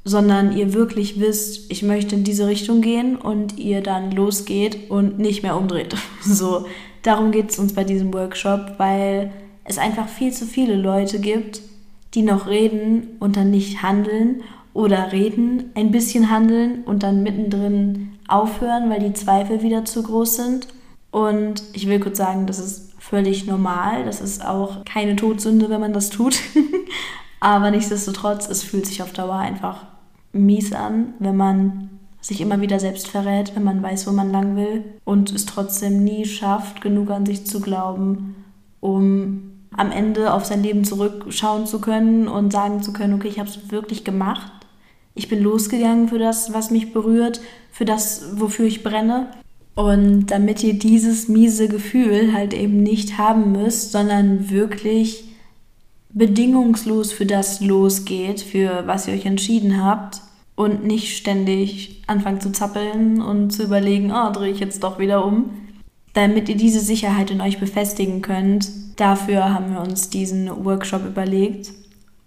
sondern 0.04 0.56
ihr 0.56 0.74
wirklich 0.74 1.18
wisst, 1.18 1.70
ich 1.70 1.82
möchte 1.82 2.14
in 2.14 2.24
diese 2.24 2.46
Richtung 2.46 2.82
gehen 2.82 3.16
und 3.16 3.58
ihr 3.58 3.82
dann 3.82 4.10
losgeht 4.10 4.90
und 4.90 5.18
nicht 5.18 5.42
mehr 5.42 5.56
umdreht. 5.56 5.96
So, 6.22 6.66
darum 7.02 7.32
geht 7.32 7.50
es 7.50 7.58
uns 7.58 7.74
bei 7.74 7.84
diesem 7.84 8.12
Workshop, 8.12 8.74
weil 8.78 9.30
es 9.64 9.78
einfach 9.78 10.08
viel 10.08 10.32
zu 10.32 10.46
viele 10.46 10.76
Leute 10.76 11.20
gibt, 11.20 11.62
die 12.14 12.22
noch 12.22 12.46
reden 12.46 13.16
und 13.20 13.36
dann 13.36 13.50
nicht 13.50 13.82
handeln 13.82 14.42
oder 14.74 15.12
reden, 15.12 15.70
ein 15.74 15.90
bisschen 15.90 16.30
handeln 16.30 16.84
und 16.84 17.02
dann 17.02 17.22
mittendrin 17.22 18.10
aufhören, 18.28 18.90
weil 18.90 19.00
die 19.00 19.14
Zweifel 19.14 19.62
wieder 19.62 19.84
zu 19.84 20.02
groß 20.02 20.36
sind. 20.36 20.68
Und 21.14 21.62
ich 21.74 21.86
will 21.86 22.00
kurz 22.00 22.18
sagen, 22.18 22.48
das 22.48 22.58
ist 22.58 22.92
völlig 22.98 23.46
normal. 23.46 24.04
Das 24.04 24.20
ist 24.20 24.44
auch 24.44 24.84
keine 24.84 25.14
Todsünde, 25.14 25.70
wenn 25.70 25.80
man 25.80 25.92
das 25.92 26.10
tut. 26.10 26.40
Aber 27.40 27.70
nichtsdestotrotz, 27.70 28.48
es 28.48 28.64
fühlt 28.64 28.84
sich 28.84 29.00
auf 29.00 29.12
Dauer 29.12 29.36
einfach 29.36 29.86
mies 30.32 30.72
an, 30.72 31.14
wenn 31.20 31.36
man 31.36 31.90
sich 32.20 32.40
immer 32.40 32.60
wieder 32.60 32.80
selbst 32.80 33.06
verrät, 33.06 33.54
wenn 33.54 33.62
man 33.62 33.80
weiß, 33.80 34.08
wo 34.08 34.10
man 34.10 34.32
lang 34.32 34.56
will 34.56 34.82
und 35.04 35.30
es 35.30 35.46
trotzdem 35.46 36.02
nie 36.02 36.24
schafft, 36.24 36.80
genug 36.80 37.10
an 37.10 37.26
sich 37.26 37.46
zu 37.46 37.60
glauben, 37.60 38.34
um 38.80 39.52
am 39.76 39.92
Ende 39.92 40.34
auf 40.34 40.44
sein 40.44 40.64
Leben 40.64 40.84
zurückschauen 40.84 41.68
zu 41.68 41.80
können 41.80 42.26
und 42.26 42.52
sagen 42.52 42.82
zu 42.82 42.92
können, 42.92 43.14
okay, 43.14 43.28
ich 43.28 43.38
habe 43.38 43.48
es 43.48 43.70
wirklich 43.70 44.02
gemacht. 44.02 44.50
Ich 45.14 45.28
bin 45.28 45.44
losgegangen 45.44 46.08
für 46.08 46.18
das, 46.18 46.52
was 46.52 46.72
mich 46.72 46.92
berührt, 46.92 47.40
für 47.70 47.84
das, 47.84 48.40
wofür 48.40 48.66
ich 48.66 48.82
brenne. 48.82 49.28
Und 49.74 50.26
damit 50.26 50.62
ihr 50.62 50.74
dieses 50.74 51.28
miese 51.28 51.68
Gefühl 51.68 52.32
halt 52.32 52.54
eben 52.54 52.82
nicht 52.82 53.18
haben 53.18 53.52
müsst, 53.52 53.92
sondern 53.92 54.50
wirklich 54.50 55.24
bedingungslos 56.10 57.12
für 57.12 57.26
das 57.26 57.60
losgeht, 57.60 58.40
für 58.40 58.86
was 58.86 59.08
ihr 59.08 59.14
euch 59.14 59.26
entschieden 59.26 59.84
habt 59.84 60.20
und 60.54 60.84
nicht 60.84 61.16
ständig 61.16 62.02
anfangt 62.06 62.42
zu 62.42 62.52
zappeln 62.52 63.20
und 63.20 63.50
zu 63.50 63.64
überlegen, 63.64 64.12
oh, 64.12 64.30
drehe 64.32 64.52
ich 64.52 64.60
jetzt 64.60 64.84
doch 64.84 65.00
wieder 65.00 65.24
um, 65.24 65.50
damit 66.12 66.48
ihr 66.48 66.56
diese 66.56 66.78
Sicherheit 66.78 67.32
in 67.32 67.40
euch 67.40 67.58
befestigen 67.58 68.22
könnt, 68.22 68.70
dafür 68.96 69.52
haben 69.52 69.72
wir 69.72 69.80
uns 69.80 70.08
diesen 70.08 70.64
Workshop 70.64 71.04
überlegt. 71.04 71.72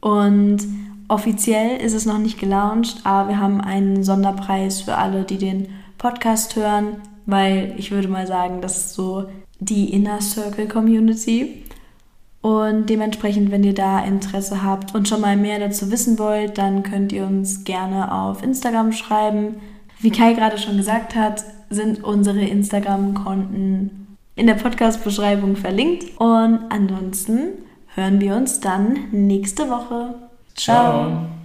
Und 0.02 0.60
offiziell 1.08 1.80
ist 1.80 1.94
es 1.94 2.06
noch 2.06 2.20
nicht 2.20 2.38
gelauncht, 2.38 2.98
aber 3.06 3.30
wir 3.30 3.40
haben 3.40 3.62
einen 3.62 4.04
Sonderpreis 4.04 4.82
für 4.82 4.96
alle, 4.98 5.24
die 5.24 5.38
den 5.38 5.70
Podcast 5.98 6.58
hören, 6.58 6.98
weil 7.28 7.76
ich 7.78 7.92
würde 7.92 8.08
mal 8.08 8.26
sagen, 8.26 8.62
das 8.62 8.78
ist 8.78 8.94
so 8.96 9.26
die 9.60 9.94
Inner 9.94 10.22
Circle 10.22 10.68
Community. 10.68 11.64
Und 12.42 12.90
dementsprechend, 12.90 13.52
wenn 13.52 13.64
ihr 13.64 13.74
da 13.74 14.00
Interesse 14.00 14.64
habt 14.64 14.96
und 14.96 15.08
schon 15.08 15.22
mal 15.22 15.36
mehr 15.36 15.60
dazu 15.60 15.92
wissen 15.92 16.18
wollt, 16.18 16.58
dann 16.58 16.82
könnt 16.82 17.12
ihr 17.12 17.26
uns 17.26 17.66
gerne 17.66 18.12
auf 18.12 18.42
Instagram 18.42 18.94
schreiben. 18.94 19.58
Wie 20.00 20.12
Kai 20.12 20.34
gerade 20.34 20.58
schon 20.58 20.78
gesagt 20.78 21.16
hat, 21.16 21.44
sind 21.70 22.04
unsere 22.04 22.42
Instagram-Konten 22.42 24.08
in 24.36 24.48
der 24.48 24.54
Podcast-Beschreibung 24.54 25.58
verlinkt. 25.58 26.18
Und 26.20 26.60
ansonsten 26.70 27.50
hören 27.96 28.22
wir 28.22 28.36
uns 28.36 28.62
dann 28.62 28.98
nächste 29.12 29.70
Woche. 29.70 30.16
Ciao. 30.56 31.10
Ciao. 31.10 31.37